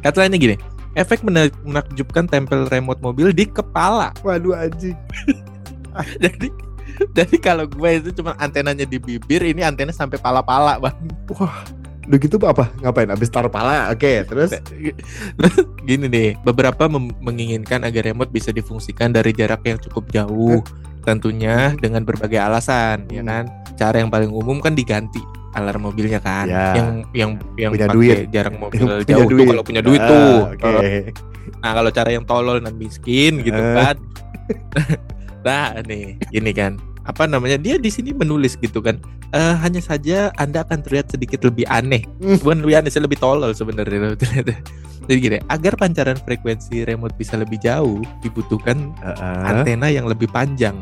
headline-nya 0.04 0.40
gini. 0.42 0.56
Efek 0.94 1.24
mena- 1.24 1.54
menakjubkan 1.64 2.28
tempel 2.28 2.68
remote 2.68 3.00
mobil 3.00 3.32
di 3.32 3.48
kepala. 3.48 4.12
Waduh 4.22 4.54
anjing. 4.54 4.98
Jadi 6.24 6.52
jadi 7.14 7.36
kalau 7.42 7.66
gue 7.66 7.90
itu 7.98 8.22
cuma 8.22 8.38
antenanya 8.38 8.86
di 8.86 9.02
bibir 9.02 9.42
ini 9.42 9.66
antena 9.66 9.90
sampai 9.90 10.22
pala-pala 10.22 10.78
bang. 10.78 10.94
Udah 12.06 12.20
gitu 12.22 12.36
apa? 12.46 12.70
Ngapain? 12.86 13.10
Abis 13.10 13.34
taruh 13.34 13.50
pala? 13.50 13.90
Oke 13.90 14.22
terus? 14.28 14.54
Gini 15.88 16.06
nih 16.06 16.38
beberapa 16.46 16.86
menginginkan 17.24 17.82
agar 17.82 18.14
remote 18.14 18.30
bisa 18.30 18.54
difungsikan 18.54 19.10
dari 19.10 19.34
jarak 19.34 19.66
yang 19.66 19.82
cukup 19.82 20.06
jauh 20.14 20.62
tentunya 21.04 21.76
dengan 21.76 22.02
berbagai 22.02 22.40
alasan 22.40 23.06
ya 23.08 23.20
Hmm. 23.20 23.30
kan 23.30 23.44
cara 23.76 23.96
yang 23.98 24.08
paling 24.08 24.30
umum 24.30 24.58
kan 24.58 24.72
diganti 24.72 25.20
alarm 25.54 25.86
mobilnya 25.86 26.18
kan 26.18 26.48
Ya. 26.48 26.74
yang 26.74 26.90
yang 27.14 27.32
yang 27.56 27.72
Punya 27.72 27.86
pakai 27.86 27.96
duit. 27.96 28.18
jarak 28.30 28.54
mobil 28.64 28.80
Yang 28.80 28.90
punya 28.90 29.06
jauh 29.06 29.22
tuh 29.22 29.30
duit. 29.30 29.48
kalau 29.48 29.64
punya 29.64 29.82
duit 29.82 30.02
Ah, 30.02 30.08
tuh 30.08 30.36
oke 30.50 30.90
nah 31.60 31.72
kalau 31.74 31.90
cara 31.90 32.10
yang 32.10 32.24
tolol 32.24 32.58
dan 32.58 32.74
miskin 32.74 33.40
gitu 33.40 33.54
Eh. 33.54 33.76
kan 33.76 33.96
nah 35.46 35.76
nih 35.82 36.16
ini 36.32 36.52
kan 36.52 36.80
apa 37.04 37.28
namanya 37.28 37.60
dia 37.60 37.76
di 37.76 37.92
sini 37.92 38.16
menulis 38.16 38.56
gitu 38.60 38.80
kan. 38.80 39.00
Eh 39.36 39.56
hanya 39.60 39.84
saja 39.84 40.32
anda 40.40 40.64
akan 40.64 40.84
terlihat 40.84 41.12
sedikit 41.12 41.44
lebih 41.44 41.68
aneh. 41.68 42.08
Hmm. 42.24 42.40
bukan 42.40 42.64
lebih 42.64 42.76
aneh 42.84 42.92
sih 42.92 43.04
lebih 43.04 43.20
tolol 43.20 43.52
sebenarnya. 43.52 44.16
Jadi 45.08 45.20
gini 45.20 45.38
agar 45.52 45.76
pancaran 45.76 46.16
frekuensi 46.16 46.88
remote 46.88 47.16
bisa 47.20 47.36
lebih 47.36 47.60
jauh 47.60 48.00
dibutuhkan 48.24 48.96
Heeh. 49.04 49.44
antena 49.44 49.92
yang 49.92 50.08
lebih 50.08 50.32
panjang. 50.32 50.80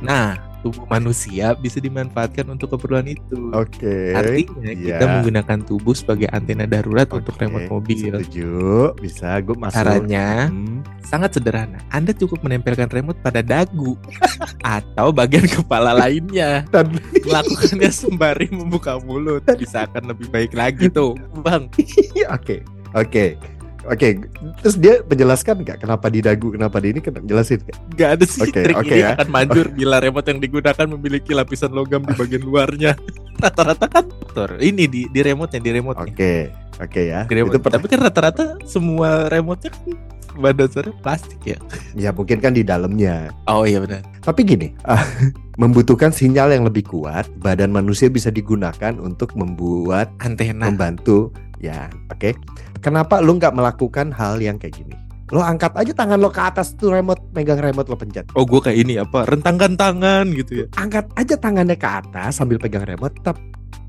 Nah 0.00 0.49
tubuh 0.60 0.84
manusia 0.86 1.52
bisa 1.56 1.80
dimanfaatkan 1.80 2.46
untuk 2.48 2.76
keperluan 2.76 3.08
itu 3.08 3.50
oke 3.52 3.96
artinya 4.14 4.72
kita 4.72 5.04
iya. 5.04 5.12
menggunakan 5.18 5.58
tubuh 5.64 5.92
sebagai 5.92 6.28
antena 6.30 6.64
darurat 6.64 7.08
untuk 7.10 7.34
Oke, 7.36 7.42
remote 7.48 7.68
mobil 7.68 7.98
setuju 8.20 8.52
bisa 9.00 9.40
gue 9.40 9.56
masuk 9.56 9.76
caranya 9.76 10.48
Hmm. 10.50 10.80
sangat 11.04 11.36
sederhana. 11.36 11.78
Anda 11.90 12.14
cukup 12.14 12.42
menempelkan 12.42 12.88
remote 12.90 13.18
pada 13.20 13.42
dagu 13.44 13.98
atau 14.78 15.10
bagian 15.10 15.46
kepala 15.46 15.92
lainnya. 15.92 16.64
Dan- 16.70 16.96
Melakukannya 17.20 17.90
sembari 17.92 18.48
membuka 18.50 18.96
mulut 19.02 19.44
bisa 19.58 19.84
akan 19.86 20.14
lebih 20.14 20.30
baik 20.32 20.52
lagi 20.56 20.86
tuh, 20.88 21.14
Bang. 21.44 21.68
Oke, 22.36 22.62
oke. 22.94 23.59
Oke, 23.88 24.20
terus 24.60 24.76
dia 24.76 25.00
menjelaskan 25.08 25.64
nggak 25.64 25.78
kenapa 25.80 26.12
di 26.12 26.20
dagu, 26.20 26.52
kenapa 26.52 26.76
di 26.84 26.92
ini, 26.92 27.00
kenapa 27.00 27.24
jelasin 27.24 27.64
nggak? 27.64 27.78
Gak 27.96 28.10
ada 28.18 28.24
sih 28.28 28.42
Oke, 28.44 28.60
trik 28.60 28.76
oke 28.76 28.92
ini 28.92 29.00
ya. 29.00 29.16
akan 29.16 29.28
manjur 29.32 29.66
bila 29.72 29.96
remote 30.04 30.28
yang 30.28 30.40
digunakan 30.40 30.86
memiliki 30.96 31.32
lapisan 31.32 31.72
logam 31.72 32.04
di 32.04 32.12
bagian 32.12 32.44
luarnya. 32.44 32.92
Rata-rata 33.42 33.88
kan 33.88 34.04
motor. 34.04 34.60
Ini 34.60 34.84
di 34.84 35.08
di 35.08 35.20
remote 35.24 35.56
di 35.56 35.70
remote 35.72 35.96
Oke, 35.96 36.52
oke 36.76 37.00
ya. 37.00 37.24
Di 37.24 37.34
remote. 37.40 37.56
Itu 37.56 37.72
Tapi 37.72 37.86
kan 37.88 38.00
rata-rata 38.04 38.44
semua 38.68 39.32
remote-nya 39.32 39.72
kan 39.72 40.10
pada 40.40 40.64
dasarnya 40.64 40.94
plastik 41.02 41.40
ya. 41.44 41.58
ya 41.98 42.10
mungkin 42.12 42.38
kan 42.38 42.52
di 42.54 42.62
dalamnya. 42.62 43.34
Oh 43.50 43.66
iya 43.66 43.82
benar. 43.82 44.04
Tapi 44.22 44.44
gini, 44.44 44.72
ah, 44.84 45.02
membutuhkan 45.62 46.14
sinyal 46.14 46.52
yang 46.52 46.64
lebih 46.64 46.86
kuat, 46.88 47.28
badan 47.40 47.72
manusia 47.72 48.08
bisa 48.08 48.28
digunakan 48.32 48.96
untuk 49.00 49.34
membuat 49.36 50.12
Antena. 50.20 50.68
membantu 50.70 51.34
ya 51.60 51.86
oke. 52.08 52.32
Kenapa 52.80 53.20
lu 53.20 53.36
nggak 53.36 53.52
melakukan 53.52 54.08
hal 54.10 54.40
yang 54.40 54.56
kayak 54.56 54.80
gini? 54.80 54.96
Lo 55.30 55.44
angkat 55.46 55.70
aja 55.78 55.94
tangan 55.94 56.18
lo 56.18 56.26
ke 56.26 56.42
atas 56.42 56.74
tuh 56.74 56.90
remote 56.90 57.22
megang 57.30 57.62
remote 57.62 57.86
lo 57.86 57.94
pencet. 57.94 58.26
Oh 58.34 58.42
gue 58.42 58.58
kayak 58.58 58.78
ini 58.82 58.98
apa 58.98 59.28
rentangkan 59.30 59.78
tangan 59.78 60.26
gitu 60.34 60.64
ya. 60.64 60.66
angkat 60.74 61.06
aja 61.14 61.38
tangannya 61.38 61.78
ke 61.78 61.86
atas 61.86 62.40
sambil 62.42 62.58
pegang 62.58 62.82
remote 62.82 63.14
tetap. 63.14 63.38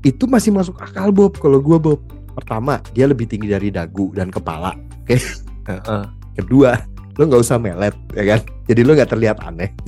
Itu 0.06 0.30
masih 0.30 0.54
masuk 0.54 0.78
akal 0.78 1.10
Bob 1.10 1.38
kalau 1.42 1.58
gua 1.58 1.78
Bob. 1.82 1.98
Pertama 2.38 2.78
dia 2.94 3.10
lebih 3.10 3.26
tinggi 3.26 3.50
dari 3.50 3.68
dagu 3.74 4.14
dan 4.14 4.30
kepala 4.30 4.72
Heeh. 5.08 6.04
kedua 6.38 6.78
lo 7.18 7.28
nggak 7.28 7.42
usah 7.42 7.58
melet 7.58 7.92
ya 8.14 8.24
kan? 8.36 8.40
Jadi 8.70 8.80
lo 8.86 8.94
nggak 8.94 9.10
terlihat 9.10 9.36
aneh. 9.42 9.68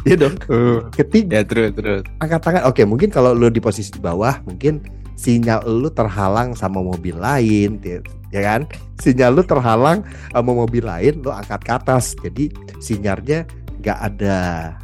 Iya 0.00 0.16
dong. 0.16 0.32
Ketiga 0.96 1.40
Ya 1.40 1.44
terus 1.44 1.76
terus. 1.76 2.02
angkat 2.24 2.40
tangan. 2.40 2.62
Oke 2.64 2.88
mungkin 2.88 3.12
kalau 3.12 3.36
lu 3.36 3.52
di 3.52 3.60
posisi 3.60 3.92
di 3.92 4.00
bawah 4.00 4.40
mungkin 4.48 4.80
sinyal 5.20 5.60
lu 5.68 5.92
terhalang 5.92 6.56
sama 6.56 6.80
mobil 6.80 7.12
lain 7.20 7.76
ya 8.32 8.40
kan? 8.40 8.64
Sinyal 8.96 9.36
lu 9.36 9.42
terhalang 9.44 10.00
sama 10.32 10.56
mobil 10.56 10.80
lain 10.80 11.20
lu 11.20 11.28
angkat 11.28 11.60
ke 11.60 11.72
atas. 11.76 12.16
Jadi 12.24 12.48
sinyalnya 12.80 13.44
nggak 13.84 13.98
ada 14.00 14.36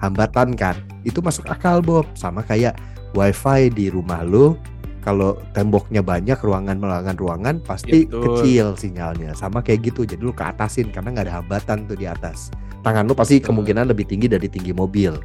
hambatan 0.05 0.53
kan? 0.53 0.77
Itu 1.09 1.25
masuk 1.25 1.49
akal 1.49 1.81
Bob. 1.81 2.05
Sama 2.13 2.45
kayak 2.45 2.77
wifi 3.17 3.73
di 3.73 3.89
rumah 3.89 4.21
lu 4.21 4.53
kalau 5.01 5.39
temboknya 5.55 6.03
banyak 6.03 6.37
ruangan 6.43 6.83
ruangan 6.83 7.17
ruangan 7.17 7.57
pasti 7.63 8.05
Ya, 8.05 8.11
betul. 8.11 8.23
kecil 8.37 8.67
sinyalnya. 8.77 9.31
Sama 9.33 9.65
kayak 9.65 9.89
gitu 9.89 10.05
jadi 10.05 10.21
lu 10.21 10.37
ke 10.37 10.45
atasin 10.45 10.93
karena 10.93 11.17
nggak 11.17 11.27
ada 11.33 11.35
hambatan 11.41 11.89
tuh 11.89 11.97
di 11.97 12.05
atas. 12.05 12.53
Tangan 12.85 13.09
lu 13.09 13.17
pasti 13.19 13.41
Betul. 13.41 13.51
kemungkinan 13.51 13.91
lebih 13.91 14.07
tinggi 14.07 14.31
dari 14.31 14.47
tinggi 14.47 14.71
mobil. 14.71 15.17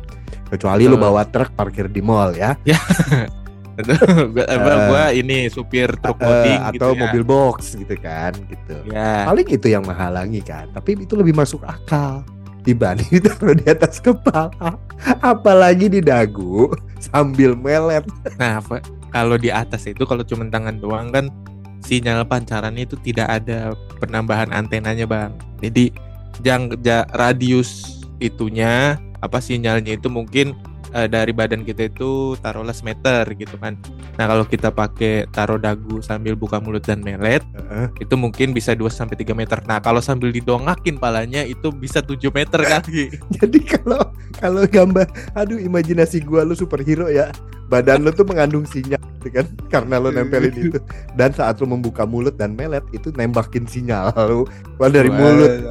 Kecuali 0.49 0.85
lu 0.87 0.95
Betul. 0.97 1.03
bawa 1.03 1.21
truk 1.29 1.51
parkir 1.53 1.87
di 1.89 2.01
mall 2.01 2.33
ya 2.33 2.55
gua, 4.33 4.45
apa, 4.45 4.71
gua 4.85 5.03
ini 5.11 5.47
supir 5.47 5.89
truk 5.95 6.17
Eh, 6.17 6.23
loading 6.23 6.59
atau 6.61 6.71
gitu 6.71 6.87
ya. 6.91 7.01
mobil 7.01 7.23
box 7.23 7.57
gitu 7.75 7.95
kan 7.95 8.31
gitu 8.45 8.75
Ya. 8.87 9.25
paling 9.25 9.47
itu 9.47 9.67
yang 9.67 9.83
menghalangi 9.83 10.39
kan 10.39 10.69
tapi 10.71 10.95
itu 10.95 11.13
lebih 11.13 11.31
masuk 11.31 11.61
akal 11.61 12.21
dibanding 12.61 13.09
ditaruh 13.15 13.53
di 13.53 13.65
atas 13.65 13.97
kepala 13.97 14.77
apalagi 15.19 15.87
di 15.87 15.99
dagu 15.99 16.69
sambil 17.07 17.53
melet 17.53 18.05
Nah, 18.35 18.61
kalau 19.09 19.35
di 19.35 19.49
atas 19.49 19.85
itu 19.85 20.03
kalau 20.03 20.21
cuma 20.21 20.45
tangan 20.45 20.77
doang 20.77 21.09
kan 21.09 21.25
sinyal 21.81 22.23
pancaran 22.23 22.73
itu 22.75 22.93
tidak 22.95 23.41
ada 23.41 23.73
penambahan 23.97 24.49
antenanya, 24.49 25.03
Bang. 25.03 25.33
Jadi 25.59 25.89
jang 26.39 26.69
ja- 26.79 27.09
radius 27.11 27.99
itunya 28.17 28.95
apa 29.17 29.37
sinyalnya 29.37 29.97
itu 29.97 30.07
mungkin 30.07 30.53
eh, 30.95 31.07
dari 31.07 31.31
badan 31.31 31.63
kita 31.63 31.91
itu 31.91 32.35
taruhlah 32.39 32.75
semeter 32.75 33.27
gitu 33.35 33.55
kan. 33.59 33.75
Nah, 34.19 34.25
kalau 34.27 34.45
kita 34.45 34.69
pakai 34.69 35.27
taruh 35.31 35.59
dagu 35.59 36.03
sambil 36.03 36.35
buka 36.35 36.59
mulut 36.59 36.83
dan 36.83 37.01
melet 37.01 37.43
itu 37.99 38.13
mungkin 38.19 38.51
bisa 38.51 38.75
2 38.75 38.87
sampai 38.91 39.15
3 39.15 39.31
meter. 39.33 39.63
Nah, 39.65 39.79
kalau 39.79 40.03
sambil 40.03 40.29
didongakin 40.29 40.99
palanya 40.99 41.43
itu 41.47 41.71
bisa 41.71 42.03
7 42.03 42.19
meter 42.31 42.59
kali. 42.61 43.11
jadi 43.39 43.59
kalau 43.79 44.01
kalau 44.37 44.63
gambar 44.67 45.07
aduh 45.35 45.59
imajinasi 45.59 46.23
gua 46.23 46.43
lu 46.43 46.53
superhero 46.53 47.07
ya. 47.07 47.31
Badan 47.71 48.03
lu 48.03 48.11
tuh 48.11 48.27
mengandung 48.27 48.67
sinyal 48.67 48.99
gitu 49.23 49.31
kan 49.31 49.47
karena 49.71 49.95
lu 49.95 50.11
nempelin 50.11 50.51
itu. 50.51 50.79
Dan 51.15 51.31
saat 51.31 51.63
lu 51.63 51.71
membuka 51.71 52.03
mulut 52.03 52.35
dan 52.35 52.51
melet 52.51 52.83
itu 52.91 53.15
nembakin 53.15 53.63
sinyal 53.63 54.11
lu. 54.27 54.43
Wah, 54.75 54.91
dari 54.91 55.07
mulut 55.07 55.63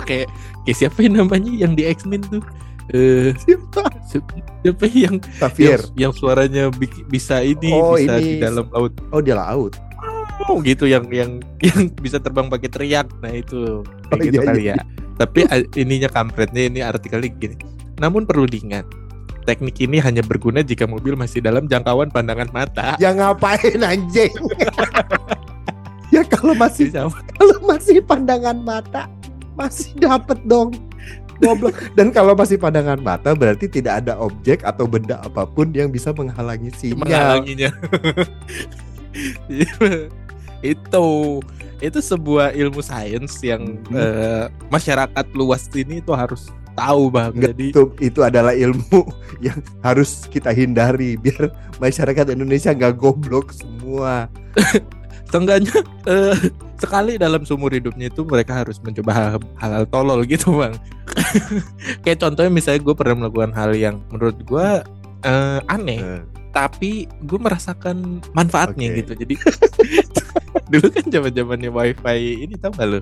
Oke, 0.00 0.24
kayak 0.64 0.76
siapa 0.76 0.98
yang 1.00 1.14
namanya 1.18 1.52
yang 1.52 1.72
di 1.72 1.84
X-Men 1.84 2.24
tuh? 2.24 2.40
Eh, 2.88 3.30
Siapa? 3.38 3.86
si- 4.02 4.24
siapa 4.60 4.84
yang 4.88 5.22
Xavier 5.36 5.78
yang, 5.94 5.94
yang 5.94 6.12
suaranya 6.12 6.72
bi- 6.72 6.90
bisa 7.06 7.38
ini 7.38 7.70
Oh, 7.70 7.94
bisa 7.94 8.18
ini. 8.18 8.34
di 8.34 8.42
dalam 8.42 8.66
laut 8.66 8.90
oh 9.06 9.20
dia 9.20 9.38
laut 9.38 9.78
oh, 10.42 10.58
gitu 10.58 10.84
yang 10.84 11.06
yang 11.06 11.38
yang 11.62 11.86
bisa 11.94 12.18
terbang 12.18 12.50
pakai 12.50 12.66
teriak 12.66 13.06
nah 13.20 13.30
itu 13.30 13.86
kayak 14.04 14.10
Oh, 14.10 14.18
gitu 14.18 14.34
iya, 14.34 14.42
kali 14.42 14.62
iya. 14.64 14.74
ya 14.74 14.82
tapi 15.14 15.46
a- 15.46 15.70
ininya 15.76 16.08
kampretnya 16.08 16.66
ini 16.66 16.80
artikelnya 16.80 17.30
gini 17.30 17.56
namun 17.96 18.26
perlu 18.26 18.42
diingat 18.44 18.90
teknik 19.44 19.78
ini 19.78 19.96
hanya 19.96 20.20
berguna 20.20 20.58
jika 20.60 20.82
mobil 20.84 21.14
masih 21.14 21.38
dalam 21.38 21.70
jangkauan 21.70 22.10
pandangan 22.10 22.50
mata 22.50 22.98
Ya 22.98 23.14
ngapain 23.14 23.78
anjing? 23.78 24.34
ya 26.10 26.26
kalau 26.26 26.52
masih 26.54 26.90
Bisa- 26.90 27.06
kalau 27.30 27.56
masih 27.62 28.02
pandangan 28.02 28.58
mata 28.58 29.06
masih 29.60 29.92
dapet 30.00 30.40
dong. 30.48 30.72
Goblok. 31.40 31.72
Dan 31.96 32.12
kalau 32.12 32.36
masih 32.36 32.60
pandangan 32.60 33.00
mata 33.00 33.32
berarti 33.32 33.64
tidak 33.64 34.04
ada 34.04 34.16
objek 34.20 34.60
atau 34.60 34.84
benda 34.84 35.20
apa 35.24 35.48
pun 35.48 35.72
yang 35.72 35.88
bisa 35.88 36.12
menghalangi 36.12 36.68
sinyal. 36.76 37.00
menghalanginya 37.00 37.70
itu 40.60 41.04
itu 41.80 41.98
sebuah 42.04 42.52
ilmu 42.52 42.84
sains 42.84 43.40
yang 43.40 43.80
Hmm. 43.88 43.96
eh, 43.96 44.44
masyarakat 44.68 45.26
luas 45.32 45.64
ini 45.72 46.04
itu 46.04 46.12
harus 46.12 46.52
tahu 46.76 47.08
bang 47.08 47.32
jadi 47.32 47.72
itu 47.72 47.84
itu 48.04 48.20
adalah 48.20 48.52
ilmu 48.52 49.08
yang 49.48 49.56
harus 49.80 50.28
kita 50.28 50.52
hindari 50.52 51.16
biar 51.16 51.48
masyarakat 51.80 52.36
Indonesia 52.36 52.76
nggak 52.76 53.00
goblok 53.00 53.56
semua. 53.56 54.28
seenggaknya 55.30 55.74
eh, 56.06 56.36
sekali 56.76 57.16
dalam 57.16 57.42
seumur 57.42 57.70
hidupnya 57.70 58.08
itu 58.08 58.22
mereka 58.22 58.60
harus 58.60 58.82
mencoba 58.82 59.10
hal, 59.12 59.26
hal 59.56 59.84
tolol 59.86 60.22
gitu 60.24 60.58
bang 60.58 60.74
kayak 62.04 62.18
contohnya 62.18 62.50
misalnya 62.50 62.80
gue 62.82 62.94
pernah 62.94 63.26
melakukan 63.26 63.52
hal 63.52 63.70
yang 63.72 64.02
menurut 64.10 64.38
gue 64.42 64.68
eh, 65.22 65.60
aneh 65.66 66.00
Eh, 66.00 66.22
tapi 66.50 67.06
gue 67.22 67.38
merasakan 67.38 68.18
manfaatnya 68.34 68.90
Oke. 68.90 68.96
gitu 69.00 69.12
jadi 69.14 69.34
dulu 70.72 70.86
kan 70.90 71.06
zaman 71.06 71.30
zamannya 71.30 71.70
wifi 71.70 72.18
ini 72.42 72.54
tau 72.58 72.74
gak 72.74 72.88
lo 72.88 72.98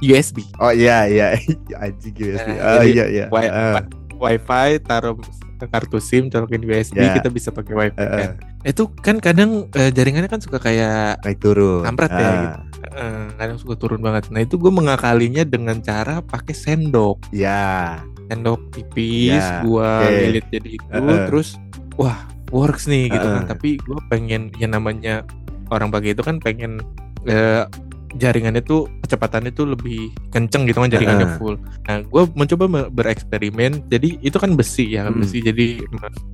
USB 0.00 0.44
Oh 0.60 0.68
iya 0.68 1.08
iya 1.08 1.26
anjing 1.84 2.12
USB. 2.12 2.48
Nah, 2.50 2.80
Oh 2.80 2.84
iya 2.84 3.04
iya. 3.08 3.24
Wi- 3.28 3.48
Eh, 3.48 3.80
wifi 4.16 4.68
taruh 4.84 5.16
kartu 5.60 5.96
SIM 5.96 6.28
colokin 6.28 6.60
USB 6.60 7.00
Ya. 7.00 7.12
kita 7.16 7.28
bisa 7.28 7.48
pakai 7.48 7.72
wifi 7.72 7.96
eh, 7.96 8.04
eh. 8.04 8.20
kan 8.20 8.32
itu 8.60 8.92
kan 8.94 9.16
kadang 9.16 9.66
eh, 9.72 9.88
jaringannya 9.88 10.28
kan 10.28 10.38
suka 10.38 10.58
kayak 10.58 11.20
naik 11.20 11.38
turun. 11.38 11.80
Kampret 11.80 12.10
ya, 12.10 12.20
Ah, 12.20 12.32
gitu. 12.36 12.58
eh, 12.92 13.26
kadang 13.34 13.56
suka 13.56 13.74
turun 13.76 14.00
banget 14.00 14.28
nah 14.28 14.38
itu 14.38 14.54
gue 14.54 14.68
mengakalinya 14.68 15.42
dengan 15.42 15.78
cara 15.78 16.20
pakai 16.20 16.52
sendok 16.52 17.24
Ya. 17.30 18.00
sendok 18.26 18.60
tipis 18.70 19.40
Ya, 19.40 19.60
gua 19.60 20.04
oke. 20.04 20.12
lilit 20.14 20.46
jadi 20.48 20.70
itu 20.72 20.92
Heeh. 20.92 21.24
terus 21.26 21.56
wah 21.96 22.20
works 22.50 22.84
nih 22.84 23.08
gitu 23.08 23.24
kan 23.24 23.42
Heeh. 23.42 23.48
tapi 23.48 23.68
gue 23.76 23.98
pengen 24.06 24.52
yang 24.54 24.72
namanya 24.72 25.24
orang 25.68 25.88
pakai 25.88 26.12
itu 26.12 26.20
kan 26.20 26.36
pengen 26.36 26.84
eh, 27.24 27.64
jaringannya 28.12 28.60
tuh 28.60 28.90
kecepatannya 29.00 29.50
tuh 29.50 29.70
lebih 29.70 30.10
kenceng 30.28 30.66
gitu 30.66 30.78
kan 30.78 30.90
jaringannya 30.90 31.26
Heeh. 31.26 31.38
full 31.38 31.56
nah 31.84 32.02
gue 32.02 32.22
mencoba 32.34 32.64
me- 32.66 32.90
bereksperimen 32.90 33.86
jadi 33.86 34.18
itu 34.20 34.34
kan 34.34 34.52
besi 34.52 34.84
ya 34.90 35.06
Hmm. 35.06 35.18
besi 35.18 35.40
jadi 35.40 35.66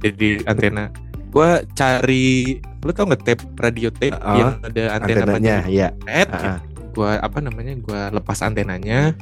jadi 0.00 0.28
antena 0.44 0.88
gue 1.26 1.50
cari 1.72 2.56
lu 2.80 2.90
tau 2.90 3.04
nggak 3.04 3.22
tape 3.22 3.42
radio 3.56 3.88
tape 3.90 4.14
Oh, 4.16 4.34
yang 4.34 4.50
ada 4.60 4.82
antena 4.94 5.20
Antenanya 5.26 5.56
ya. 5.66 5.88
Pet, 5.98 6.28
Ah, 6.28 6.42
ah. 6.54 6.58
gue 6.88 7.10
apa 7.12 7.38
namanya 7.40 7.74
gue 7.74 8.00
lepas 8.14 8.38
antenanya 8.40 9.12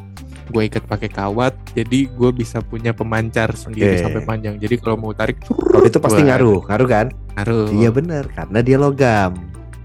gue 0.45 0.63
ikat 0.63 0.85
pakai 0.85 1.09
kawat 1.09 1.57
jadi 1.73 2.07
gue 2.07 2.31
bisa 2.31 2.61
punya 2.61 2.93
pemancar 2.93 3.51
sendiri 3.51 3.97
Oke. 3.97 4.05
sampai 4.05 4.23
panjang 4.23 4.55
jadi 4.57 4.77
kalau 4.77 4.97
mau 4.97 5.11
tarik 5.11 5.41
Kalau 5.41 5.83
itu 5.83 5.97
pasti 5.99 6.21
Wah. 6.21 6.29
ngaruh, 6.31 6.61
ngaruh 6.63 6.89
kan? 6.89 7.07
harus 7.35 7.69
Iya 7.71 7.91
bener, 7.91 8.29
karena 8.29 8.59
dia 8.61 8.77
logam. 8.77 9.33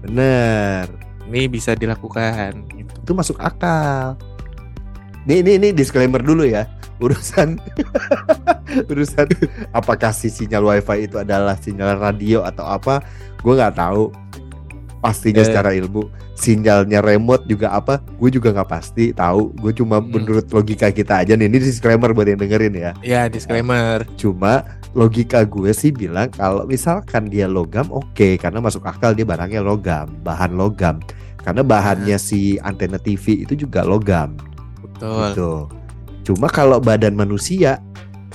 Bener, 0.00 0.86
ini 1.26 1.44
bisa 1.46 1.74
dilakukan 1.74 2.62
itu 2.70 3.10
masuk 3.10 3.36
akal. 3.36 4.14
Nih, 5.22 5.40
ini, 5.40 5.56
ini 5.56 5.68
disclaimer 5.70 6.18
dulu 6.18 6.42
ya. 6.42 6.64
Urusan, 6.98 7.56
urusan 8.90 9.26
apakah 9.70 10.10
si 10.10 10.28
sinyal 10.28 10.62
wifi 10.62 11.04
itu 11.04 11.16
adalah 11.16 11.56
sinyal 11.56 11.96
radio 11.96 12.42
atau 12.42 12.64
apa? 12.66 13.00
Gue 13.38 13.54
nggak 13.54 13.76
tahu. 13.76 14.12
pastinya 15.00 15.40
Eh. 15.40 15.48
secara 15.48 15.72
ilmu 15.72 16.12
sinyalnya 16.36 17.00
remote 17.00 17.48
juga 17.48 17.72
apa 17.72 18.04
gue 18.20 18.28
juga 18.30 18.52
nggak 18.52 18.68
pasti 18.68 19.16
tahu 19.16 19.48
gue 19.56 19.72
cuma 19.72 19.96
Hmm. 19.96 20.12
menurut 20.12 20.44
logika 20.52 20.92
kita 20.92 21.24
aja 21.24 21.40
nih 21.40 21.48
ini 21.48 21.56
disclaimer 21.56 22.12
buat 22.12 22.28
yang 22.28 22.36
dengerin 22.36 22.76
ya 22.76 22.92
Ya 23.00 23.24
disclaimer. 23.24 24.04
cuma 24.20 24.60
logika 24.92 25.40
gue 25.42 25.72
sih 25.72 25.88
bilang 25.88 26.28
kalau 26.28 26.68
misalkan 26.68 27.32
dia 27.32 27.48
logam 27.48 27.88
oke 27.88 28.36
karena 28.36 28.60
masuk 28.60 28.84
akal 28.84 29.16
dia 29.16 29.24
barangnya 29.24 29.64
logam 29.64 30.12
bahan 30.20 30.52
logam 30.52 31.00
karena 31.40 31.64
bahannya 31.64 32.20
si 32.20 32.60
antena 32.60 33.00
TV 33.00 33.40
itu 33.40 33.56
juga 33.58 33.80
logam 33.80 34.36
Betul. 35.00 35.24
gitu 35.32 35.52
cuma 36.20 36.52
kalau 36.52 36.76
badan 36.78 37.16
manusia 37.16 37.80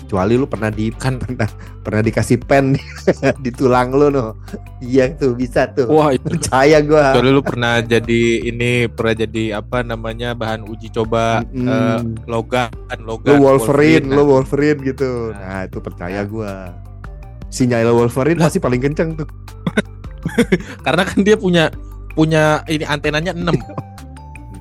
kecuali 0.06 0.38
lu 0.38 0.45
pernah 0.45 0.69
di 0.69 0.93
Kan 0.93 1.17
pernah 1.23 1.49
pernah 1.82 2.01
dikasih 2.06 2.38
pen 2.45 2.78
di 3.43 3.49
tulang 3.49 3.93
lu 3.93 4.13
no 4.13 4.38
iya 4.82 5.10
tuh 5.13 5.34
bisa 5.34 5.69
tuh 5.73 5.89
wah 5.89 6.13
itu 6.13 6.25
percaya 6.25 6.82
gua 6.86 7.13
Kecuali 7.13 7.30
lu 7.34 7.41
pernah 7.41 7.82
jadi 7.82 8.21
ini 8.45 8.86
pernah 8.89 9.15
jadi 9.17 9.43
apa 9.58 9.82
namanya 9.82 10.38
bahan 10.38 10.65
uji 10.69 10.93
coba 10.93 11.41
Mm. 11.56 11.67
eh, 11.67 11.99
logam 12.28 12.69
lu 12.99 13.15
logam 13.15 13.38
Wolverine, 13.39 14.12
lu 14.12 14.23
kan. 14.23 14.28
Wolverine 14.28 14.80
gitu. 14.84 15.32
Nah. 15.32 15.39
Nah, 15.39 15.62
itu 15.67 15.78
percaya 15.80 16.19
gua. 16.28 16.73
Sinyal 17.47 17.91
Wolverine 17.95 18.39
pasti 18.41 18.60
paling 18.60 18.82
kenceng 18.82 19.15
tuh. 19.15 19.30
karena 20.86 21.04
kan 21.06 21.19
dia 21.23 21.38
punya 21.39 21.71
punya 22.15 22.63
ini 22.67 22.84
antenanya 22.88 23.32
6 23.32 23.56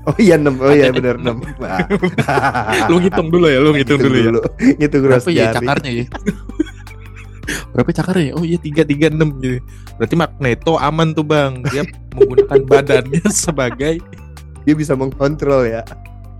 Oh 0.05 0.17
iya 0.21 0.37
6. 0.37 0.61
Oh 0.61 0.69
iya 0.69 0.93
benar 0.93 1.17
enam. 1.17 1.41
6. 1.41 1.57
lu 2.93 2.97
ngitung 3.01 3.29
dulu 3.33 3.47
ya 3.49 3.59
lu 3.59 3.71
ngitung 3.73 4.01
dulu 4.01 4.17
ya 4.17 4.31
Ngitung 4.77 5.01
gross 5.01 5.25
berapa 5.25 5.31
ya 5.33 5.45
jari. 5.49 5.57
cakarnya 5.57 5.91
ya 5.91 6.05
berapa 7.73 7.91
cakarnya 7.93 8.25
ya? 8.25 8.35
oh 8.37 8.45
iya 8.45 8.57
tiga 8.57 8.83
tiga 8.85 9.13
enam 9.13 9.37
gitu 9.41 9.61
berarti 9.97 10.15
Magneto 10.17 10.73
aman 10.77 11.13
tuh 11.13 11.25
bang 11.25 11.61
dia 11.69 11.85
menggunakan 12.13 12.61
badannya 12.71 13.25
sebagai 13.29 14.01
Dia 14.65 14.73
bisa 14.73 14.97
mengkontrol 14.97 15.69
ya. 15.69 15.85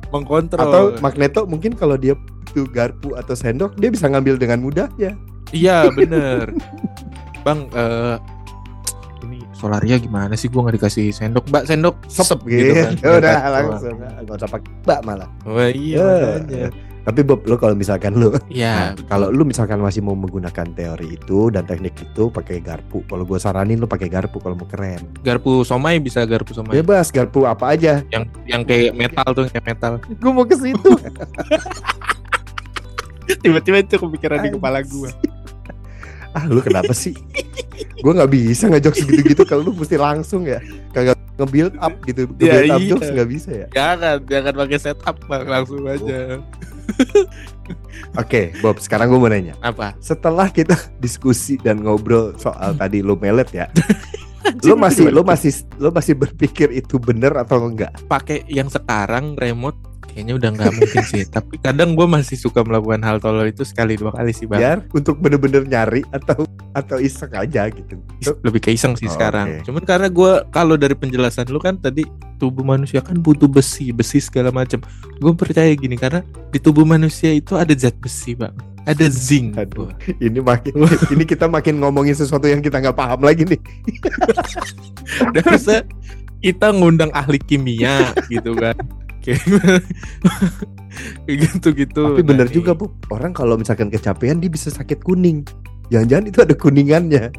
mengkontrol 0.09 0.65
Atau 0.65 0.85
Magneto 1.01 1.45
mungkin 1.45 1.77
kalau 1.77 2.01
dia 2.01 2.17
butuh 2.17 2.65
garpu 2.71 3.13
atau 3.17 3.35
sendok 3.35 3.77
dia 3.77 3.93
bisa 3.93 4.09
ngambil 4.09 4.41
dengan 4.41 4.61
mudah 4.61 4.89
ya. 4.97 5.13
iya 5.53 5.89
bener 5.91 6.53
bang 7.45 7.69
eh 7.73 8.17
ini 8.17 8.34
solaria 9.65 9.97
gimana 9.97 10.37
sih 10.37 10.47
gua 10.47 10.69
nggak 10.69 10.77
dikasih 10.77 11.09
sendok 11.09 11.49
mbak 11.49 11.65
sendok 11.65 11.97
Sep 12.05 12.37
gitu 12.45 12.69
gitu. 12.69 12.77
kan. 12.77 12.93
Udah 13.17 13.35
Kan? 13.35 13.51
langsung. 13.51 13.97
Enggak 13.97 14.37
usah 14.37 14.51
pakai 14.51 14.71
bak 14.83 15.01
malah. 15.03 15.29
Wah 15.43 15.69
iya 15.69 16.09
makanya. 16.37 16.69
Tapi 17.05 17.21
Bob, 17.21 17.45
lu 17.45 17.57
kalau 17.57 17.77
misalkan 17.77 18.17
lu 18.17 18.33
Iya, 18.49 18.97
Nah, 18.97 19.05
kalau 19.05 19.29
lu 19.29 19.45
misalkan 19.45 19.77
masih 19.77 20.01
mau 20.01 20.17
menggunakan 20.17 20.65
teori 20.73 21.21
itu 21.21 21.53
dan 21.53 21.69
teknik 21.69 21.93
itu 22.01 22.33
pakai 22.33 22.65
garpu. 22.65 23.05
Kalau 23.05 23.23
gue 23.23 23.37
saranin 23.37 23.77
lu 23.77 23.85
pakai 23.85 24.09
garpu 24.09 24.41
kalau 24.41 24.57
mau 24.57 24.65
keren. 24.65 25.05
garpu 25.21 25.61
somai 25.63 26.01
bisa 26.01 26.25
garpu 26.25 26.57
somai. 26.57 26.73
Bebas 26.75 27.13
garpu 27.13 27.45
apa 27.45 27.77
aja. 27.77 28.01
Yang 28.09 28.25
yang 28.49 28.65
kayak 28.65 28.97
metal 28.97 29.29
tuh, 29.31 29.45
kayak 29.47 29.65
metal. 29.67 29.93
Gue 30.17 30.33
mau 30.33 30.49
ke 30.49 30.57
situ. 30.57 30.91
Tiba-tiba 33.41 33.77
itu 33.81 33.97
kepikiran 33.97 34.39
di 34.41 34.51
kepala 34.53 34.81
gua. 34.83 35.13
Ah 36.35 36.45
lu 36.51 36.61
kenapa 36.61 36.93
sih? 36.93 37.15
gue 38.05 38.13
nggak 38.13 38.33
bisa 38.33 38.69
ngejok 38.69 38.95
segitu 38.95 39.23
gitu 39.33 39.43
kalau 39.49 39.71
lu 39.71 39.73
mesti 39.73 39.97
langsung 39.97 40.45
ya. 40.45 40.61
Kagak 40.93 41.17
nge-build 41.41 41.75
up 41.81 41.95
gitu. 42.07 42.29
Ya, 42.39 42.61
Nge-build 42.61 42.75
up 42.75 42.81
iya. 42.81 42.91
jokes 42.91 43.09
nggak 43.11 43.31
bisa 43.31 43.51
ya. 43.51 43.67
Jangan, 43.73 44.17
jangan 44.29 44.53
pakai 44.55 44.79
setup, 44.79 45.17
Bang. 45.27 45.47
langsung 45.49 45.83
aja. 45.89 46.19
Oke, 48.21 48.53
Bob. 48.61 48.77
Sekarang 48.79 49.11
gue 49.11 49.19
mau 49.19 49.31
nanya. 49.31 49.57
Apa? 49.65 49.97
Setelah 49.99 50.53
kita 50.53 50.77
diskusi 51.05 51.57
dan 51.59 51.83
ngobrol 51.83 52.37
soal 52.39 52.77
tadi 52.77 53.01
lu 53.01 53.17
melet 53.19 53.49
ya, 53.51 53.67
lu 54.69 54.77
masih 54.77 55.09
lu 55.09 55.25
masih 55.25 55.65
lu 55.81 55.89
masih 55.89 56.15
berpikir 56.15 56.69
itu 56.71 57.01
bener 57.01 57.33
atau 57.35 57.65
enggak? 57.65 57.97
pakai 58.07 58.45
yang 58.47 58.69
sekarang 58.69 59.33
remote 59.41 59.77
kayaknya 60.15 60.39
udah 60.39 60.51
nggak 60.55 60.73
mungkin 60.79 61.03
sih. 61.03 61.27
Tapi 61.37 61.59
kadang 61.59 61.99
gua 61.99 62.07
masih 62.07 62.39
suka 62.39 62.63
melakukan 62.63 63.03
hal 63.03 63.19
tolol 63.19 63.51
itu 63.51 63.67
sekali 63.67 63.99
dua 63.99 64.15
kali 64.15 64.31
sih, 64.31 64.47
Bang. 64.47 64.63
Biar 64.63 64.79
untuk 64.95 65.19
bener-bener 65.19 65.67
nyari 65.67 66.07
atau 66.15 66.47
atau 66.73 66.97
iseng 67.03 67.35
aja 67.35 67.67
gitu. 67.71 67.99
lebih 68.47 68.63
ke 68.63 68.71
iseng 68.73 68.95
sih 68.95 69.11
Oh, 69.11 69.15
sekarang. 69.15 69.59
oke. 69.61 69.67
Cuman 69.67 69.83
karena 69.83 70.09
gua 70.09 70.47
kalau 70.49 70.79
dari 70.79 70.95
penjelasan 70.95 71.51
lu 71.51 71.59
kan 71.59 71.75
tadi 71.75 72.07
tubuh 72.39 72.63
manusia 72.63 73.03
kan 73.03 73.19
butuh 73.19 73.51
besi, 73.51 73.91
besi 73.91 74.23
segala 74.23 74.55
macam. 74.55 74.83
Gue 75.23 75.33
percaya 75.33 75.71
gini 75.75 75.95
karena 75.95 76.21
di 76.51 76.59
tubuh 76.59 76.83
manusia 76.87 77.31
itu 77.31 77.55
ada 77.55 77.73
zat 77.75 77.95
besi, 77.99 78.35
bang. 78.35 78.53
Ada 78.85 79.09
zinc. 79.27 79.57
Aduh. 79.57 79.89
Ini 80.21 80.43
makin 80.45 80.75
ini 81.15 81.25
kita 81.25 81.49
makin 81.49 81.81
ngomongin 81.81 82.13
sesuatu 82.13 82.45
yang 82.51 82.61
kita 82.61 82.83
nggak 82.83 82.97
paham 82.99 83.23
lagi 83.25 83.47
nih. 83.49 83.61
Dan 85.35 85.45
kita 86.45 86.77
ngundang 86.77 87.09
ahli 87.17 87.41
kimia 87.41 88.13
gitu 88.29 88.53
kan. 88.53 88.77
Kayak 89.25 89.41
gitu-gitu. 91.43 92.01
Tapi 92.05 92.21
Nah, 92.23 92.29
bener 92.29 92.47
nih. 92.49 92.55
juga 92.55 92.73
bu, 92.73 92.93
orang 93.11 93.33
kalau 93.33 93.57
misalkan 93.57 93.89
kecapean 93.89 94.39
dia 94.39 94.51
bisa 94.51 94.69
sakit 94.69 95.01
kuning. 95.01 95.43
Jangan-jangan 95.89 96.25
itu 96.29 96.39
ada 96.41 96.55
kuningannya. 96.55 97.25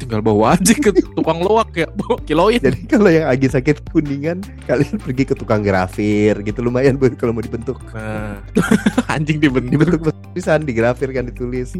tinggal 0.00 0.24
bawa 0.24 0.56
aja 0.56 0.72
ke 0.72 0.96
tukang 1.12 1.44
loak 1.44 1.76
ya, 1.76 1.84
bawa 1.92 2.16
kiloin. 2.24 2.56
Jadi 2.56 2.88
kalau 2.88 3.12
yang 3.12 3.28
lagi 3.28 3.52
sakit 3.52 3.84
kuningan, 3.92 4.40
kalian 4.64 4.96
pergi 4.96 5.28
ke 5.28 5.36
tukang 5.36 5.60
grafir 5.60 6.40
gitu 6.40 6.64
lumayan 6.64 6.96
bu 6.96 7.12
kalau 7.20 7.36
mau 7.36 7.44
dibentuk. 7.44 7.76
Nah, 7.92 8.40
anjing 9.12 9.36
dibentuk 9.36 9.68
Dibentuk 9.68 10.00
tulisan, 10.32 10.64
digrafir 10.64 11.12
kan 11.12 11.28
ditulis. 11.28 11.76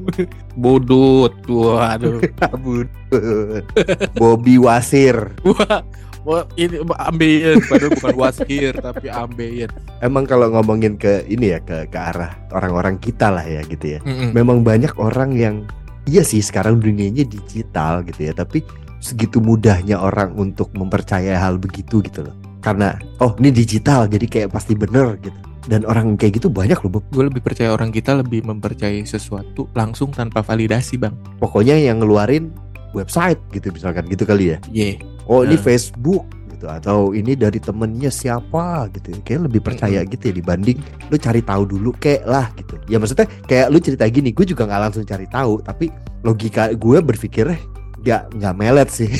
bodut. 0.52 1.32
Waduh. 1.48 2.20
Abun. 2.44 2.92
Bobby 4.20 4.60
Wasir. 4.60 5.32
Wah, 5.40 5.80
wah 6.24 6.44
ini 6.56 6.80
ambeien 7.00 7.58
padahal 7.64 7.90
bukan 7.96 8.16
wasir 8.16 8.72
tapi 8.86 9.06
ambeien. 9.08 9.70
Emang 10.04 10.24
kalau 10.28 10.52
ngomongin 10.52 10.96
ke 11.00 11.24
ini 11.28 11.56
ya 11.56 11.60
ke 11.60 11.88
ke 11.88 11.98
arah 11.98 12.36
orang-orang 12.52 13.00
kita 13.00 13.32
lah 13.32 13.44
ya 13.44 13.60
gitu 13.66 13.96
ya. 13.96 14.00
Mm-mm. 14.04 14.32
Memang 14.36 14.62
banyak 14.64 14.92
orang 15.00 15.32
yang 15.36 15.64
iya 16.08 16.24
sih 16.24 16.40
sekarang 16.40 16.80
dunianya 16.80 17.24
digital 17.28 18.04
gitu 18.04 18.30
ya, 18.30 18.32
tapi 18.32 18.64
segitu 19.00 19.40
mudahnya 19.40 19.96
orang 19.96 20.36
untuk 20.36 20.72
mempercayai 20.76 21.36
hal 21.36 21.56
begitu 21.56 22.04
gitu 22.04 22.24
loh. 22.28 22.36
Karena 22.60 22.92
oh 23.24 23.32
ini 23.40 23.48
digital 23.48 24.04
jadi 24.04 24.26
kayak 24.28 24.48
pasti 24.52 24.76
bener 24.76 25.16
gitu. 25.24 25.36
Dan 25.68 25.84
orang 25.84 26.16
kayak 26.16 26.40
gitu 26.40 26.48
banyak 26.48 26.76
loh. 26.80 27.04
Gue 27.12 27.28
lebih 27.28 27.44
percaya 27.44 27.72
orang 27.72 27.92
kita 27.92 28.16
lebih 28.16 28.44
mempercayai 28.44 29.04
sesuatu 29.04 29.68
langsung 29.76 30.12
tanpa 30.12 30.40
validasi 30.40 31.00
bang. 31.00 31.12
Pokoknya 31.40 31.76
yang 31.76 32.00
ngeluarin 32.00 32.52
website 32.92 33.38
gitu 33.54 33.70
misalkan 33.70 34.04
gitu 34.08 34.24
kali 34.26 34.56
ya. 34.56 34.58
Ye. 34.72 34.98
Oh 35.30 35.46
ini 35.46 35.54
Hmm. 35.54 35.62
Facebook 35.62 36.26
gitu 36.50 36.66
atau 36.66 37.14
ini 37.14 37.38
dari 37.38 37.62
temennya 37.62 38.10
siapa 38.10 38.90
gitu. 38.92 39.14
Kayak 39.22 39.48
lebih 39.48 39.60
percaya 39.62 40.02
gitu 40.04 40.28
ya 40.28 40.34
dibanding 40.34 40.76
lu 41.08 41.16
cari 41.16 41.40
tahu 41.40 41.62
dulu 41.64 41.94
kayak 41.96 42.26
lah 42.26 42.50
gitu. 42.58 42.74
Ya 42.90 42.98
maksudnya 42.98 43.30
kayak 43.46 43.70
lu 43.70 43.78
cerita 43.78 44.04
gini, 44.10 44.34
gue 44.34 44.44
juga 44.44 44.66
nggak 44.66 44.90
langsung 44.90 45.06
cari 45.06 45.30
tahu, 45.30 45.62
tapi 45.62 45.88
logika 46.26 46.74
gue 46.74 46.98
berpikirnya 47.00 47.56
nggak 48.00 48.22
nggak 48.36 48.54
melet 48.58 48.88
sih. 48.90 49.10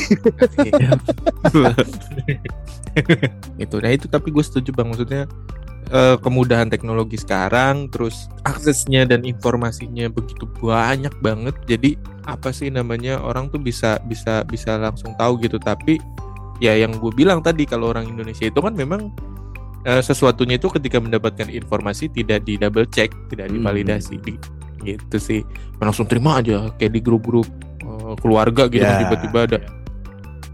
Iya. 0.61 0.99
itu 3.62 3.77
nah 3.79 3.90
itu 3.94 4.11
tapi 4.11 4.35
gue 4.35 4.42
setuju 4.42 4.75
bang 4.75 4.90
maksudnya 4.90 5.31
eh, 5.90 6.16
kemudahan 6.22 6.70
teknologi 6.70 7.18
sekarang 7.18 7.90
terus 7.90 8.31
aksesnya 8.46 9.05
dan 9.05 9.26
informasinya 9.26 10.07
begitu 10.09 10.46
banyak 10.62 11.12
banget. 11.20 11.55
Jadi 11.66 11.98
apa 12.24 12.55
sih 12.55 12.70
namanya 12.70 13.18
orang 13.18 13.50
tuh 13.50 13.59
bisa 13.59 13.98
bisa 14.07 14.46
bisa 14.46 14.79
langsung 14.79 15.12
tahu 15.18 15.42
gitu. 15.42 15.59
Tapi 15.59 15.98
ya 16.62 16.76
yang 16.76 16.94
gue 16.96 17.11
bilang 17.11 17.42
tadi 17.42 17.66
kalau 17.66 17.90
orang 17.90 18.07
Indonesia 18.07 18.46
itu 18.46 18.61
kan 18.62 18.72
memang 18.72 19.11
eh, 19.83 20.03
sesuatunya 20.05 20.61
itu 20.61 20.68
ketika 20.68 21.00
mendapatkan 21.00 21.48
informasi 21.48 22.12
tidak 22.12 22.44
di 22.44 22.61
double 22.61 22.87
check 22.88 23.11
tidak 23.33 23.48
Hmm. 23.50 23.61
divalidasi. 23.61 24.20
Di- 24.20 24.38
gitu 24.81 25.16
sih. 25.20 25.40
Langsung 25.76 26.09
terima 26.09 26.40
aja 26.40 26.72
kayak 26.76 26.92
di 26.96 27.00
grup-grup 27.05 27.44
eh, 27.81 28.14
keluarga 28.20 28.64
gitu 28.68 28.85
Ya. 28.85 29.05
tiba-tiba 29.05 29.38
ada 29.44 29.59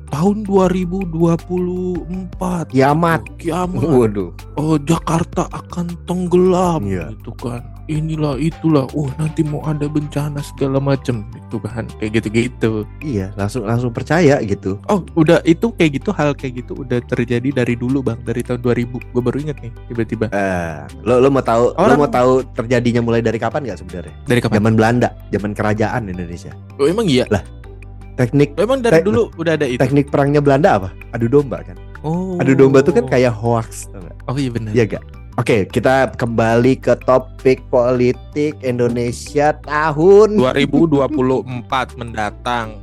tahun 0.09 0.45
2024 0.45 2.71
Kiamat. 2.71 3.21
Oh, 3.23 3.35
kiamat 3.37 3.83
Waduh. 3.83 4.31
oh 4.57 4.77
Jakarta 4.79 5.47
akan 5.51 5.87
tenggelam 6.05 6.81
Iya. 6.85 7.11
gitu 7.13 7.33
kan 7.35 7.63
inilah 7.87 8.35
itulah 8.37 8.85
oh 8.93 9.07
nanti 9.15 9.41
mau 9.41 9.63
ada 9.63 9.87
bencana 9.87 10.41
segala 10.41 10.77
macem 10.79 11.23
itu 11.33 11.57
kan 11.61 11.87
kayak 11.97 12.19
gitu-gitu 12.19 12.83
Iya, 12.99 13.31
langsung 13.33 13.63
langsung 13.63 13.91
percaya 13.91 14.37
gitu. 14.43 14.77
oh 14.87 15.01
udah 15.15 15.41
itu 15.45 15.71
kayak 15.73 15.91
gitu 15.97 16.09
hal 16.11 16.33
kayak 16.33 16.61
gitu 16.61 16.73
udah 16.77 16.99
terjadi 17.01 17.49
dari 17.55 17.73
dulu 17.75 18.03
bang 18.03 18.19
dari 18.21 18.43
tahun 18.43 18.61
2000 18.61 18.91
gue 18.91 19.21
baru 19.23 19.37
inget 19.39 19.57
nih 19.61 19.71
tiba-tiba 19.87 20.25
Eh, 20.29 20.77
lo 21.01 21.19
lo 21.19 21.29
mau 21.29 21.41
tahu 21.41 21.71
lo 21.71 21.79
Orang- 21.79 21.97
mau 21.97 22.09
tahu 22.09 22.43
terjadinya 22.53 23.01
mulai 23.01 23.21
dari 23.21 23.37
kapan 23.37 23.63
nggak 23.63 23.79
sebenarnya? 23.79 24.13
dari 24.25 24.39
kapan 24.41 24.55
Zaman 24.59 24.73
Belanda, 24.75 25.09
zaman 25.31 25.51
kerajaan 25.53 26.09
Indonesia. 26.09 26.51
oh, 26.77 26.85
emang 26.85 27.07
iya 27.07 27.23
Teknik 28.17 28.57
emang 28.57 28.81
dari 28.81 28.99
Tek- 28.99 29.07
dulu 29.07 29.29
udah 29.37 29.53
ada 29.55 29.69
itu 29.69 29.77
teknik 29.77 30.09
perangnya 30.09 30.41
Belanda 30.41 30.81
apa? 30.81 30.89
Adu 31.13 31.29
domba 31.29 31.61
kan. 31.61 31.77
oh 32.01 32.41
Adu 32.41 32.57
domba 32.57 32.81
tuh 32.81 32.93
kan 32.93 33.05
kayak 33.07 33.31
hoax. 33.31 33.93
oh 34.25 34.35
iya 34.35 34.49
benar 34.49 34.73
Iya 34.73 34.85
gak? 34.91 35.05
Oke, 35.37 35.69
kita 35.69 36.17
kembali 36.17 36.81
ke 36.81 36.97
topik 37.05 37.61
politik 37.69 38.57
Indonesia 38.61 39.53
tahun 39.61 40.33
2024 40.41 41.45
mendatang 41.95 42.81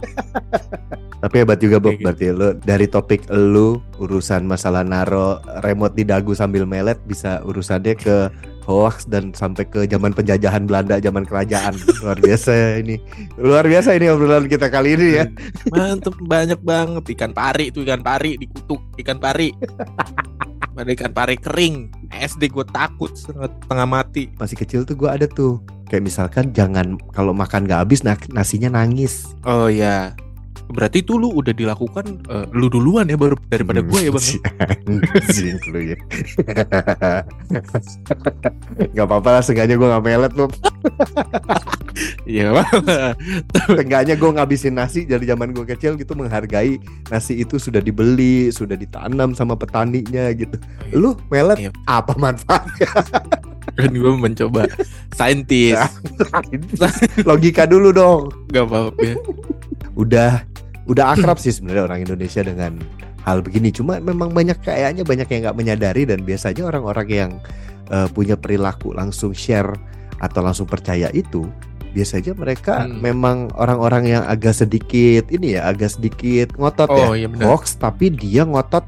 Tapi 1.23 1.35
hebat 1.39 1.57
juga 1.57 1.79
Bob 1.79 1.95
berarti 1.97 2.29
lu 2.29 2.51
dari 2.59 2.83
topik 2.83 3.25
lu 3.31 3.79
urusan 3.95 4.43
masalah 4.43 4.83
naro 4.83 5.39
remote 5.63 5.95
di 5.95 6.03
dagu 6.03 6.35
sambil 6.35 6.67
melet 6.67 6.99
bisa 7.01 7.39
urusannya 7.41 7.95
ke 7.95 8.27
hoax 8.63 9.06
dan 9.08 9.36
sampai 9.36 9.67
ke 9.67 9.86
zaman 9.88 10.15
penjajahan 10.15 10.63
Belanda 10.65 10.99
zaman 10.99 11.28
kerajaan 11.28 11.76
luar 12.02 12.17
biasa 12.19 12.80
ini 12.80 12.95
luar 13.36 13.67
biasa 13.67 13.95
ini 13.95 14.08
obrolan 14.10 14.47
kita 14.47 14.71
kali 14.71 14.95
ini 14.95 15.08
ya 15.19 15.26
Mantep 15.73 16.15
banyak 16.23 16.60
banget 16.62 17.04
ikan 17.17 17.32
pari 17.32 17.69
itu 17.69 17.82
ikan 17.84 18.02
pari 18.02 18.38
dikutuk 18.38 18.80
ikan 19.02 19.17
pari. 19.17 19.52
Ada 20.73 20.89
ikan 20.97 21.13
pari 21.13 21.36
kering. 21.38 21.93
SD 22.10 22.49
gue 22.49 22.65
takut 22.73 23.13
setengah 23.13 23.88
mati. 23.89 24.30
masih 24.41 24.58
kecil 24.58 24.82
tuh 24.86 24.97
gua 24.97 25.17
ada 25.17 25.26
tuh 25.30 25.62
kayak 25.89 26.10
misalkan 26.10 26.49
jangan 26.54 26.97
kalau 27.13 27.34
makan 27.34 27.65
gak 27.69 27.86
habis 27.86 28.02
nasinya 28.06 28.82
nangis 28.82 29.34
Oh 29.45 29.69
ya. 29.69 30.13
Berarti 30.73 30.99
itu 30.99 31.15
lu 31.15 31.29
udah 31.31 31.53
dilakukan 31.53 32.05
eh, 32.25 32.45
lu 32.51 32.65
duluan 32.67 33.05
ya 33.05 33.13
baru 33.13 33.38
daripada 33.45 33.79
gue 33.79 33.99
ya 33.99 34.09
bang. 34.09 34.25
Anjing 35.13 35.57
lu 35.69 35.79
ya 35.93 35.97
Gak 38.93 39.05
apa-apa 39.05 39.29
lah 39.31 39.41
Seenggaknya 39.41 39.75
gue 39.75 39.88
gak 39.88 40.03
melet 40.03 40.33
Bob 40.33 40.51
Iya. 42.25 42.65
Seenggaknya 43.63 44.15
gue 44.15 44.29
ngabisin 44.31 44.73
nasi 44.73 45.05
Dari 45.05 45.23
zaman 45.23 45.51
gue 45.51 45.65
kecil 45.67 45.93
gitu 45.93 46.13
Menghargai 46.13 46.81
nasi 47.07 47.38
itu 47.38 47.55
sudah 47.55 47.79
dibeli 47.79 48.49
Sudah 48.49 48.73
ditanam 48.73 49.31
sama 49.31 49.53
petaninya 49.53 50.33
gitu 50.33 50.57
Lu 50.91 51.13
melet 51.29 51.59
Iya. 51.59 51.71
apa 51.86 52.17
manfaatnya 52.17 52.89
kan 53.73 53.89
gue 53.89 54.13
mencoba 54.13 54.67
saintis. 55.13 55.73
Logika 57.23 57.63
dulu 57.63 57.89
dong 57.89 58.21
Gak 58.49 58.67
apa-apa. 58.67 59.01
ya. 59.01 59.15
Udah 59.95 60.31
Udah 60.85 61.13
akrab 61.13 61.35
sih 61.35 61.49
sebenarnya 61.49 61.83
orang 61.85 61.99
Indonesia 62.01 62.41
dengan 62.41 62.75
hal 63.21 63.39
begini 63.39 63.69
Cuma 63.69 63.97
memang 63.97 64.29
banyak 64.29 64.59
kayaknya 64.59 65.01
banyak 65.01 65.25
yang 65.25 65.41
nggak 65.43 65.55
menyadari 65.55 66.03
Dan 66.03 66.21
biasanya 66.21 66.63
orang-orang 66.65 67.07
yang 67.07 67.31
eh, 67.87 68.07
punya 68.09 68.35
perilaku 68.35 68.91
langsung 68.91 69.31
share 69.31 69.71
Atau 70.17 70.41
langsung 70.41 70.65
percaya 70.65 71.07
itu 71.09 71.47
Biasanya 71.89 72.33
mereka 72.33 72.83
Hmm. 72.83 72.99
memang 72.99 73.37
orang-orang 73.53 74.09
yang 74.09 74.23
agak 74.25 74.57
sedikit 74.57 75.29
Ini 75.29 75.55
ya 75.55 75.67
agak 75.67 75.93
sedikit 75.93 76.51
ngotot 76.53 76.89
ya 76.89 77.05
Oh 77.05 77.13
iya 77.13 77.27
benar. 77.27 77.47
hoax 77.49 77.75
tapi 77.75 78.09
dia 78.09 78.43
ngotot 78.43 78.83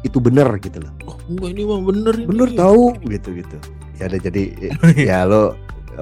itu 0.00 0.16
bener 0.16 0.48
gitu 0.58 0.80
loh 0.80 0.92
Oh, 1.04 1.16
enggak 1.26 1.48
ini 1.50 1.62
mah 1.62 1.80
bener 1.82 2.14
ini. 2.16 2.24
bener 2.26 2.48
tahu 2.52 2.96
gitu 3.06 3.32
gitu 3.34 3.56
ya 3.94 4.08
udah 4.08 4.20
jadi 4.22 4.42
ya 5.12 5.18
lo 5.22 5.52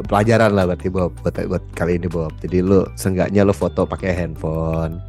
pelajaran 0.04 0.54
lah 0.54 0.64
berarti 0.64 0.86
Bob 0.86 1.18
buat, 1.18 1.34
buat 1.34 1.64
kali 1.74 1.98
ini 1.98 2.06
Bob 2.06 2.30
jadi 2.38 2.62
lo 2.62 2.86
seenggaknya 2.94 3.42
lo 3.42 3.50
foto 3.50 3.82
pakai 3.84 4.14
handphone 4.14 5.02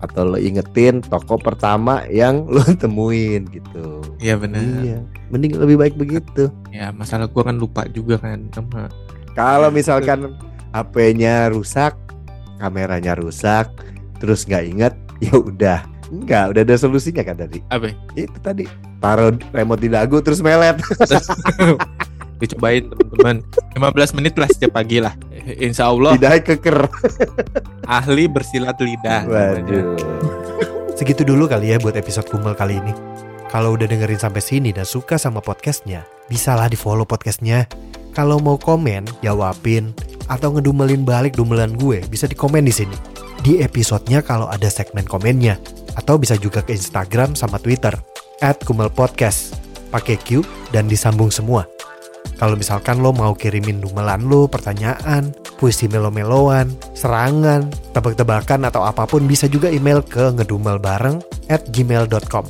atau 0.00 0.24
lo 0.24 0.36
ingetin 0.36 1.00
toko 1.00 1.36
pertama 1.36 2.02
yang 2.06 2.44
lo 2.52 2.64
temuin 2.72 3.44
gitu 3.46 4.00
Iya 4.16 4.36
benar. 4.36 4.60
iya 4.80 4.98
mending 5.28 5.56
lebih 5.56 5.76
baik 5.76 5.94
begitu 5.94 6.48
Ya 6.68 6.90
masalah 6.90 7.24
gue 7.26 7.40
kan 7.40 7.54
lupa 7.54 7.84
juga 7.86 8.16
kan 8.16 8.48
sama. 8.50 8.88
kalau 9.32 9.68
misalkan 9.68 10.34
HP-nya 10.70 11.48
rusak 11.48 11.96
kameranya 12.56 13.14
rusak 13.14 13.68
terus 14.18 14.44
nggak 14.44 14.64
inget 14.66 14.94
ya 15.24 15.32
udah 15.34 15.80
Enggak, 16.10 16.50
udah 16.50 16.66
ada 16.66 16.74
solusinya 16.74 17.22
kan 17.22 17.38
tadi. 17.38 17.62
Apa? 17.70 17.94
Itu 18.18 18.34
tadi 18.42 18.66
taruh 18.98 19.30
remote 19.54 19.78
di 19.78 19.86
dagu 19.86 20.18
terus 20.18 20.42
melet. 20.42 20.74
Dicobain 22.40 22.88
teman-teman. 22.88 23.36
15 23.76 24.16
menit 24.16 24.34
lah 24.40 24.48
setiap 24.48 24.72
pagi 24.74 24.98
lah. 24.98 25.12
Insya 25.60 25.92
Allah 25.92 26.16
Lidahnya 26.16 26.40
keker. 26.40 26.78
ahli 27.86 28.24
bersilat 28.26 28.80
lidah. 28.80 29.28
namanya. 29.28 29.60
Waduh. 29.60 29.84
Segitu 30.96 31.24
dulu 31.24 31.48
kali 31.48 31.72
ya 31.72 31.80
buat 31.80 31.96
episode 31.96 32.28
Kumel 32.28 32.52
kali 32.52 32.80
ini. 32.80 32.92
Kalau 33.50 33.74
udah 33.74 33.88
dengerin 33.88 34.20
sampai 34.20 34.38
sini 34.38 34.70
dan 34.70 34.86
suka 34.86 35.18
sama 35.18 35.42
podcastnya, 35.42 36.06
bisalah 36.30 36.70
di 36.70 36.78
follow 36.78 37.02
podcastnya. 37.02 37.66
Kalau 38.14 38.38
mau 38.38 38.54
komen, 38.54 39.06
jawabin, 39.22 39.90
atau 40.30 40.54
ngedumelin 40.54 41.02
balik 41.02 41.34
dumelan 41.34 41.74
gue, 41.74 42.02
bisa 42.06 42.30
di 42.30 42.38
komen 42.38 42.62
di 42.62 42.70
sini. 42.70 42.94
Di 43.42 43.58
episodenya 43.64 44.22
kalau 44.22 44.46
ada 44.46 44.70
segmen 44.70 45.02
komennya. 45.02 45.58
Atau 45.98 46.20
bisa 46.20 46.38
juga 46.38 46.62
ke 46.62 46.76
Instagram 46.76 47.34
sama 47.34 47.58
Twitter, 47.58 47.90
at 48.38 48.62
Kumel 48.62 48.86
Podcast. 48.86 49.58
Pakai 49.90 50.14
Q 50.22 50.46
dan 50.70 50.86
disambung 50.86 51.34
semua. 51.34 51.66
Kalau 52.40 52.56
misalkan 52.56 53.04
lo 53.04 53.12
mau 53.12 53.36
kirimin 53.36 53.84
dumelan 53.84 54.24
lo, 54.24 54.48
pertanyaan, 54.48 55.28
puisi 55.60 55.92
melo-meloan, 55.92 56.72
serangan, 56.96 57.68
tebak-tebakan 57.92 58.64
atau 58.64 58.80
apa 58.80 59.04
pun 59.04 59.28
bisa 59.28 59.44
juga 59.44 59.68
email 59.68 60.00
ke 60.00 60.32
ngedumelbareng 60.40 61.20
at 61.52 61.68
gmail.com 61.68 62.48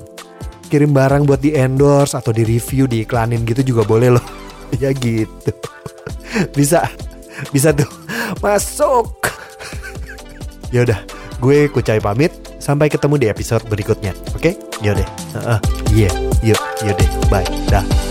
Kirim 0.70 0.94
barang 0.94 1.26
buat 1.26 1.42
di 1.42 1.58
endorse 1.58 2.14
atau 2.14 2.30
di 2.30 2.46
review, 2.46 2.86
diiklanin 2.86 3.42
gitu 3.42 3.74
juga 3.74 3.82
boleh 3.82 4.14
loh. 4.14 4.26
ya 4.82 4.94
gitu. 4.94 5.50
bisa, 6.56 6.86
bisa 7.50 7.74
tuh. 7.74 7.90
Masuk. 8.38 9.26
ya 10.74 10.86
udah, 10.86 11.02
gue 11.42 11.66
Kucai 11.66 11.98
pamit. 11.98 12.30
Sampai 12.62 12.86
ketemu 12.86 13.18
di 13.18 13.26
episode 13.26 13.66
berikutnya. 13.66 14.14
Oke? 14.38 14.54
Yaudah. 14.78 15.08
Heeh. 15.34 15.58
Iya. 15.90 16.10
Yuk, 16.46 16.60
yaudah. 16.86 17.08
Bye. 17.26 17.48
Dah. 17.66 18.09